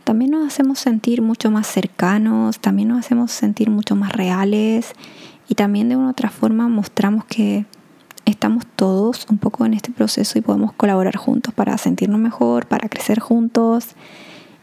también 0.04 0.30
nos 0.30 0.46
hacemos 0.46 0.78
sentir 0.78 1.20
mucho 1.20 1.50
más 1.50 1.66
cercanos, 1.66 2.58
también 2.58 2.88
nos 2.88 3.00
hacemos 3.00 3.32
sentir 3.32 3.68
mucho 3.68 3.96
más 3.96 4.12
reales 4.12 4.94
y 5.46 5.56
también 5.56 5.90
de 5.90 5.96
una 5.96 6.08
otra 6.08 6.30
forma 6.30 6.70
mostramos 6.70 7.26
que 7.26 7.66
estamos 8.24 8.64
todos 8.76 9.26
un 9.28 9.36
poco 9.36 9.66
en 9.66 9.74
este 9.74 9.92
proceso 9.92 10.38
y 10.38 10.40
podemos 10.40 10.72
colaborar 10.72 11.16
juntos 11.16 11.52
para 11.52 11.76
sentirnos 11.76 12.18
mejor, 12.18 12.64
para 12.64 12.88
crecer 12.88 13.20
juntos 13.20 13.88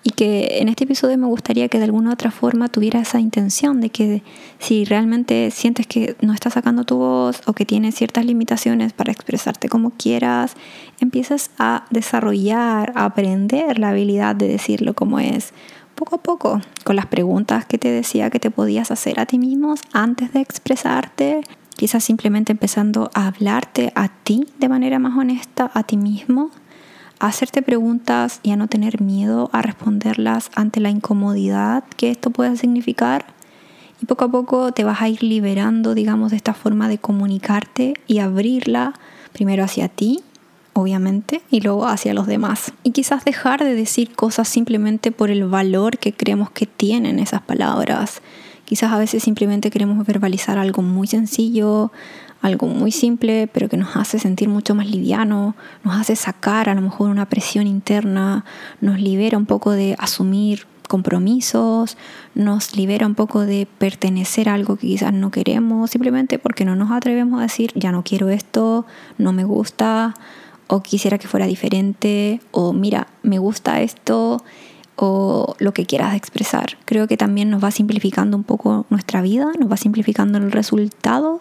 y 0.09 0.11
que 0.11 0.57
en 0.59 0.69
este 0.69 0.85
episodio 0.85 1.19
me 1.19 1.27
gustaría 1.27 1.67
que 1.67 1.77
de 1.77 1.83
alguna 1.83 2.11
otra 2.11 2.31
forma 2.31 2.67
tuviera 2.67 2.99
esa 2.99 3.19
intención 3.19 3.79
de 3.79 3.91
que 3.91 4.23
si 4.57 4.83
realmente 4.83 5.51
sientes 5.51 5.85
que 5.85 6.15
no 6.21 6.33
estás 6.33 6.53
sacando 6.53 6.83
tu 6.83 6.97
voz 6.97 7.43
o 7.45 7.53
que 7.53 7.63
tienes 7.63 7.93
ciertas 7.93 8.25
limitaciones 8.25 8.91
para 8.91 9.11
expresarte 9.11 9.69
como 9.69 9.91
quieras, 9.91 10.55
empieces 10.99 11.51
a 11.59 11.85
desarrollar, 11.91 12.91
a 12.95 13.05
aprender 13.05 13.77
la 13.77 13.89
habilidad 13.89 14.35
de 14.35 14.47
decirlo 14.47 14.95
como 14.95 15.19
es, 15.19 15.53
poco 15.93 16.15
a 16.15 16.23
poco, 16.23 16.59
con 16.83 16.95
las 16.95 17.05
preguntas 17.05 17.65
que 17.65 17.77
te 17.77 17.91
decía 17.91 18.31
que 18.31 18.39
te 18.39 18.49
podías 18.49 18.89
hacer 18.89 19.19
a 19.19 19.27
ti 19.27 19.37
mismo 19.37 19.75
antes 19.93 20.33
de 20.33 20.41
expresarte, 20.41 21.41
quizás 21.75 22.03
simplemente 22.03 22.51
empezando 22.51 23.11
a 23.13 23.27
hablarte 23.27 23.91
a 23.93 24.07
ti 24.07 24.47
de 24.57 24.69
manera 24.69 24.97
más 24.97 25.15
honesta, 25.15 25.69
a 25.71 25.83
ti 25.83 25.97
mismo 25.97 26.49
hacerte 27.19 27.61
preguntas 27.61 28.39
y 28.43 28.51
a 28.51 28.55
no 28.55 28.67
tener 28.67 29.01
miedo 29.01 29.49
a 29.53 29.61
responderlas 29.61 30.49
ante 30.55 30.79
la 30.79 30.89
incomodidad 30.89 31.83
que 31.97 32.09
esto 32.09 32.31
pueda 32.31 32.55
significar. 32.55 33.25
Y 34.01 34.05
poco 34.05 34.25
a 34.25 34.31
poco 34.31 34.71
te 34.71 34.85
vas 34.85 35.01
a 35.01 35.09
ir 35.09 35.21
liberando, 35.23 35.93
digamos, 35.93 36.31
de 36.31 36.37
esta 36.37 36.53
forma 36.53 36.87
de 36.87 36.97
comunicarte 36.97 37.95
y 38.07 38.19
abrirla 38.19 38.93
primero 39.33 39.63
hacia 39.63 39.89
ti, 39.89 40.21
obviamente, 40.73 41.41
y 41.51 41.59
luego 41.59 41.85
hacia 41.85 42.13
los 42.13 42.25
demás. 42.25 42.71
Y 42.83 42.91
quizás 42.91 43.25
dejar 43.25 43.63
de 43.63 43.75
decir 43.75 44.15
cosas 44.15 44.47
simplemente 44.47 45.11
por 45.11 45.29
el 45.29 45.43
valor 45.45 45.97
que 45.97 46.13
creemos 46.13 46.49
que 46.51 46.65
tienen 46.65 47.19
esas 47.19 47.41
palabras. 47.41 48.21
Quizás 48.63 48.93
a 48.93 48.97
veces 48.97 49.23
simplemente 49.23 49.71
queremos 49.71 50.05
verbalizar 50.05 50.57
algo 50.57 50.81
muy 50.81 51.07
sencillo, 51.07 51.91
algo 52.41 52.67
muy 52.67 52.91
simple, 52.91 53.47
pero 53.51 53.69
que 53.69 53.77
nos 53.77 53.95
hace 53.95 54.19
sentir 54.19 54.49
mucho 54.49 54.75
más 54.75 54.89
liviano, 54.89 55.55
nos 55.83 55.95
hace 55.95 56.15
sacar 56.15 56.69
a 56.69 56.75
lo 56.75 56.81
mejor 56.81 57.09
una 57.09 57.27
presión 57.27 57.67
interna, 57.67 58.45
nos 58.81 58.99
libera 58.99 59.37
un 59.37 59.45
poco 59.45 59.71
de 59.71 59.95
asumir 59.99 60.65
compromisos, 60.87 61.97
nos 62.33 62.75
libera 62.75 63.05
un 63.05 63.15
poco 63.15 63.45
de 63.45 63.67
pertenecer 63.77 64.49
a 64.49 64.55
algo 64.55 64.75
que 64.75 64.87
quizás 64.87 65.13
no 65.13 65.31
queremos, 65.31 65.91
simplemente 65.91 66.39
porque 66.39 66.65
no 66.65 66.75
nos 66.75 66.91
atrevemos 66.91 67.39
a 67.39 67.43
decir, 67.43 67.71
ya 67.75 67.91
no 67.91 68.03
quiero 68.03 68.29
esto, 68.29 68.85
no 69.17 69.31
me 69.31 69.43
gusta, 69.43 70.15
o 70.67 70.81
quisiera 70.81 71.17
que 71.17 71.27
fuera 71.27 71.45
diferente, 71.45 72.41
o 72.51 72.73
mira, 72.73 73.07
me 73.21 73.37
gusta 73.37 73.81
esto, 73.81 74.43
o 74.95 75.55
lo 75.59 75.73
que 75.73 75.85
quieras 75.85 76.15
expresar. 76.15 76.77
Creo 76.85 77.07
que 77.07 77.17
también 77.17 77.49
nos 77.49 77.63
va 77.63 77.71
simplificando 77.71 78.35
un 78.35 78.43
poco 78.43 78.85
nuestra 78.89 79.21
vida, 79.21 79.51
nos 79.59 79.71
va 79.71 79.77
simplificando 79.77 80.37
el 80.37 80.51
resultado 80.51 81.39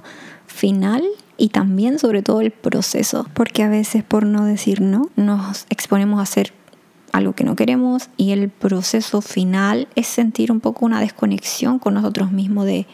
final 0.58 1.04
y 1.36 1.48
también 1.48 1.98
sobre 1.98 2.22
todo 2.22 2.40
el 2.40 2.50
proceso, 2.50 3.26
porque 3.32 3.62
a 3.62 3.68
veces 3.68 4.02
por 4.02 4.26
no 4.26 4.44
decir 4.44 4.80
no 4.80 5.08
nos 5.16 5.66
exponemos 5.70 6.18
a 6.18 6.24
hacer 6.24 6.52
algo 7.12 7.32
que 7.34 7.44
no 7.44 7.56
queremos 7.56 8.10
y 8.16 8.32
el 8.32 8.50
proceso 8.50 9.22
final 9.22 9.88
es 9.94 10.06
sentir 10.08 10.52
un 10.52 10.60
poco 10.60 10.84
una 10.84 11.00
desconexión 11.00 11.78
con 11.78 11.94
nosotros 11.94 12.32
mismos 12.32 12.66
de 12.66 12.86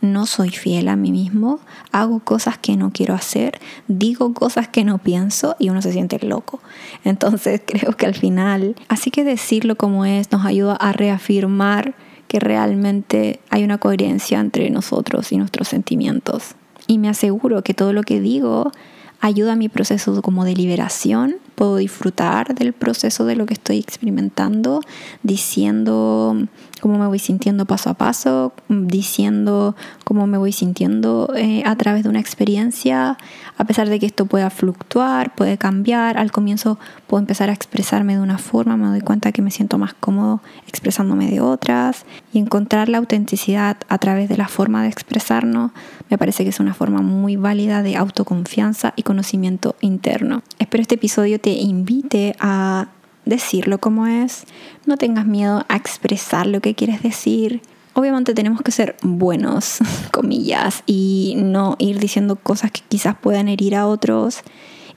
no 0.00 0.26
soy 0.26 0.50
fiel 0.50 0.86
a 0.86 0.94
mí 0.94 1.10
mismo, 1.10 1.58
hago 1.90 2.20
cosas 2.20 2.56
que 2.56 2.76
no 2.76 2.92
quiero 2.92 3.14
hacer, 3.14 3.58
digo 3.88 4.32
cosas 4.32 4.68
que 4.68 4.84
no 4.84 4.98
pienso 4.98 5.56
y 5.58 5.70
uno 5.70 5.82
se 5.82 5.92
siente 5.92 6.24
loco. 6.24 6.60
Entonces 7.04 7.60
creo 7.66 7.96
que 7.96 8.06
al 8.06 8.14
final, 8.14 8.76
así 8.88 9.10
que 9.10 9.24
decirlo 9.24 9.76
como 9.76 10.04
es 10.04 10.30
nos 10.30 10.46
ayuda 10.46 10.74
a 10.74 10.92
reafirmar 10.92 11.94
que 12.28 12.38
realmente 12.38 13.40
hay 13.50 13.64
una 13.64 13.78
coherencia 13.78 14.38
entre 14.38 14.70
nosotros 14.70 15.32
y 15.32 15.36
nuestros 15.36 15.66
sentimientos. 15.66 16.54
Y 16.88 16.98
me 16.98 17.08
aseguro 17.08 17.62
que 17.62 17.74
todo 17.74 17.92
lo 17.92 18.02
que 18.02 18.20
digo 18.20 18.72
ayuda 19.20 19.52
a 19.52 19.56
mi 19.56 19.68
proceso 19.68 20.20
como 20.22 20.44
de 20.44 20.54
liberación. 20.54 21.36
Puedo 21.54 21.76
disfrutar 21.76 22.54
del 22.54 22.72
proceso 22.72 23.24
de 23.24 23.36
lo 23.36 23.46
que 23.46 23.54
estoy 23.54 23.78
experimentando, 23.78 24.80
diciendo 25.22 26.36
cómo 26.80 26.98
me 26.98 27.06
voy 27.06 27.18
sintiendo 27.18 27.66
paso 27.66 27.90
a 27.90 27.94
paso, 27.94 28.52
diciendo 28.68 29.76
cómo 30.04 30.26
me 30.26 30.38
voy 30.38 30.52
sintiendo 30.52 31.32
eh, 31.36 31.62
a 31.64 31.76
través 31.76 32.04
de 32.04 32.08
una 32.08 32.20
experiencia, 32.20 33.18
a 33.56 33.64
pesar 33.64 33.88
de 33.88 33.98
que 33.98 34.06
esto 34.06 34.26
pueda 34.26 34.50
fluctuar, 34.50 35.34
puede 35.34 35.58
cambiar. 35.58 36.18
Al 36.18 36.30
comienzo 36.32 36.78
puedo 37.06 37.20
empezar 37.20 37.50
a 37.50 37.52
expresarme 37.52 38.16
de 38.16 38.22
una 38.22 38.38
forma, 38.38 38.76
me 38.76 38.86
doy 38.86 39.00
cuenta 39.00 39.32
que 39.32 39.42
me 39.42 39.50
siento 39.50 39.78
más 39.78 39.94
cómodo 39.94 40.40
expresándome 40.66 41.30
de 41.30 41.40
otras 41.40 42.04
y 42.32 42.38
encontrar 42.38 42.88
la 42.88 42.98
autenticidad 42.98 43.76
a 43.88 43.98
través 43.98 44.28
de 44.28 44.36
la 44.36 44.48
forma 44.48 44.82
de 44.82 44.88
expresarnos 44.88 45.72
me 46.10 46.18
parece 46.18 46.42
que 46.42 46.50
es 46.50 46.60
una 46.60 46.74
forma 46.74 47.02
muy 47.02 47.36
válida 47.36 47.82
de 47.82 47.96
autoconfianza 47.96 48.92
y 48.96 49.02
conocimiento 49.02 49.76
interno. 49.80 50.42
Espero 50.58 50.80
este 50.80 50.94
episodio 50.94 51.38
te 51.38 51.50
invite 51.50 52.34
a 52.40 52.88
decirlo 53.28 53.78
como 53.78 54.06
es, 54.06 54.44
no 54.86 54.96
tengas 54.96 55.26
miedo 55.26 55.64
a 55.68 55.76
expresar 55.76 56.46
lo 56.46 56.60
que 56.60 56.74
quieres 56.74 57.02
decir. 57.02 57.60
Obviamente 57.92 58.34
tenemos 58.34 58.62
que 58.62 58.72
ser 58.72 58.96
buenos, 59.02 59.78
comillas, 60.10 60.82
y 60.86 61.34
no 61.36 61.76
ir 61.78 61.98
diciendo 61.98 62.36
cosas 62.36 62.70
que 62.72 62.80
quizás 62.88 63.16
puedan 63.20 63.48
herir 63.48 63.76
a 63.76 63.86
otros. 63.86 64.40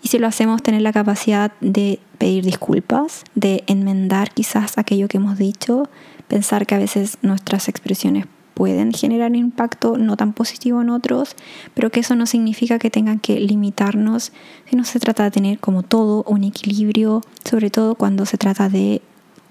Y 0.01 0.07
si 0.07 0.17
lo 0.17 0.27
hacemos, 0.27 0.63
tener 0.63 0.81
la 0.81 0.93
capacidad 0.93 1.51
de 1.61 1.99
pedir 2.17 2.43
disculpas, 2.45 3.23
de 3.35 3.63
enmendar 3.67 4.31
quizás 4.33 4.77
aquello 4.77 5.07
que 5.07 5.17
hemos 5.17 5.37
dicho, 5.37 5.89
pensar 6.27 6.65
que 6.65 6.75
a 6.75 6.79
veces 6.79 7.17
nuestras 7.21 7.67
expresiones 7.67 8.25
pueden 8.53 8.93
generar 8.93 9.35
impacto 9.35 9.97
no 9.97 10.17
tan 10.17 10.33
positivo 10.33 10.81
en 10.81 10.89
otros, 10.89 11.35
pero 11.73 11.89
que 11.89 12.01
eso 12.01 12.15
no 12.15 12.25
significa 12.25 12.79
que 12.79 12.89
tengan 12.89 13.19
que 13.19 13.39
limitarnos, 13.39 14.31
no 14.71 14.83
se 14.83 14.99
trata 14.99 15.23
de 15.23 15.31
tener 15.31 15.59
como 15.59 15.83
todo 15.83 16.23
un 16.27 16.43
equilibrio, 16.43 17.21
sobre 17.43 17.69
todo 17.69 17.95
cuando 17.95 18.25
se 18.25 18.37
trata 18.37 18.69
de 18.69 19.01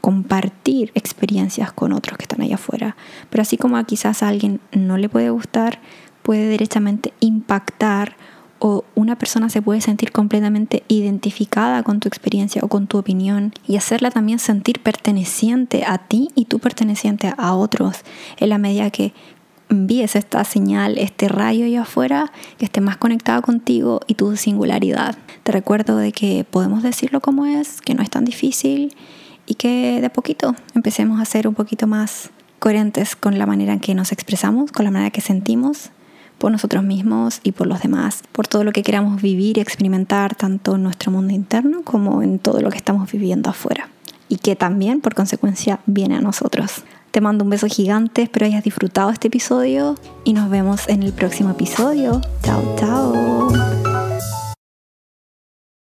compartir 0.01 0.93
experiencias 0.95 1.73
con 1.73 1.93
otros 1.93 2.17
que 2.17 2.25
están 2.25 2.41
allá 2.41 2.55
afuera. 2.55 2.97
Pero 3.29 3.43
así 3.43 3.57
como 3.57 3.77
a 3.77 3.85
quizás 3.85 4.23
a 4.23 4.29
alguien 4.29 4.61
no 4.73 4.97
le 4.97 5.09
puede 5.09 5.31
gustar, 5.31 5.81
puede 6.23 6.49
directamente 6.49 7.13
impactar 7.21 8.17
o 8.61 8.85
una 8.95 9.17
persona 9.17 9.49
se 9.49 9.63
puede 9.63 9.81
sentir 9.81 10.13
completamente 10.13 10.85
identificada 10.87 11.83
con 11.83 11.99
tu 11.99 12.09
experiencia 12.09 12.63
o 12.63 12.69
con 12.69 12.87
tu 12.87 12.99
opinión 12.99 13.53
y 13.67 13.77
hacerla 13.77 14.11
también 14.11 14.39
sentir 14.39 14.81
perteneciente 14.81 15.85
a 15.85 15.99
ti 15.99 16.29
y 16.35 16.45
tú 16.45 16.61
perteneciente 16.61 17.33
a 17.37 17.55
otros 17.55 18.03
en 18.37 18.51
la 18.51 18.59
medida 18.59 18.91
que 18.91 19.13
envíes 19.71 20.15
esta 20.15 20.45
señal, 20.45 20.99
este 20.99 21.29
rayo 21.29 21.65
allá 21.65 21.83
afuera, 21.83 22.33
que 22.59 22.65
esté 22.65 22.81
más 22.81 22.97
conectado 22.97 23.41
contigo 23.41 24.01
y 24.07 24.15
tu 24.15 24.37
singularidad. 24.37 25.17
Te 25.43 25.53
recuerdo 25.53 25.97
de 25.97 26.13
que 26.13 26.45
podemos 26.49 26.83
decirlo 26.83 27.21
como 27.21 27.47
es, 27.47 27.81
que 27.81 27.95
no 27.95 28.03
es 28.03 28.11
tan 28.11 28.25
difícil 28.25 28.95
y 29.47 29.55
que 29.55 30.01
de 30.01 30.11
poquito 30.11 30.55
empecemos 30.75 31.21
a 31.21 31.25
ser 31.25 31.49
un 31.49 31.55
poquito 31.55 31.87
más 31.87 32.31
coherentes 32.59 33.17
con 33.17 33.39
la 33.39 33.47
manera 33.47 33.73
en 33.73 33.81
que 33.81 33.95
nos 33.95 34.13
expresamos, 34.13 34.71
con 34.71 34.85
la 34.85 34.91
manera 34.91 35.11
que 35.11 35.23
sentimos 35.23 35.91
por 36.41 36.51
nosotros 36.51 36.83
mismos 36.83 37.41
y 37.45 37.53
por 37.53 37.67
los 37.67 37.83
demás, 37.83 38.25
por 38.33 38.49
todo 38.49 38.65
lo 38.65 38.73
que 38.73 38.83
queramos 38.83 39.21
vivir 39.21 39.59
y 39.59 39.61
experimentar 39.61 40.35
tanto 40.35 40.75
en 40.75 40.83
nuestro 40.83 41.13
mundo 41.13 41.35
interno 41.35 41.83
como 41.85 42.23
en 42.23 42.39
todo 42.39 42.61
lo 42.63 42.71
que 42.71 42.79
estamos 42.79 43.13
viviendo 43.13 43.51
afuera 43.51 43.91
y 44.29 44.37
que 44.37 44.57
también 44.57 45.03
por 45.03 45.15
consecuencia 45.15 45.81
viene 45.85 46.17
a 46.17 46.21
nosotros. 46.23 46.83
Te 47.11 47.21
mando 47.21 47.45
un 47.45 47.51
beso 47.51 47.67
gigante, 47.67 48.23
espero 48.23 48.47
hayas 48.47 48.65
disfrutado 48.65 49.11
este 49.11 49.29
episodio 49.29 49.97
y 50.25 50.33
nos 50.33 50.49
vemos 50.49 50.89
en 50.89 51.03
el 51.03 51.13
próximo 51.13 51.51
episodio. 51.51 52.23
Chao, 52.43 52.77
chao. 52.79 53.70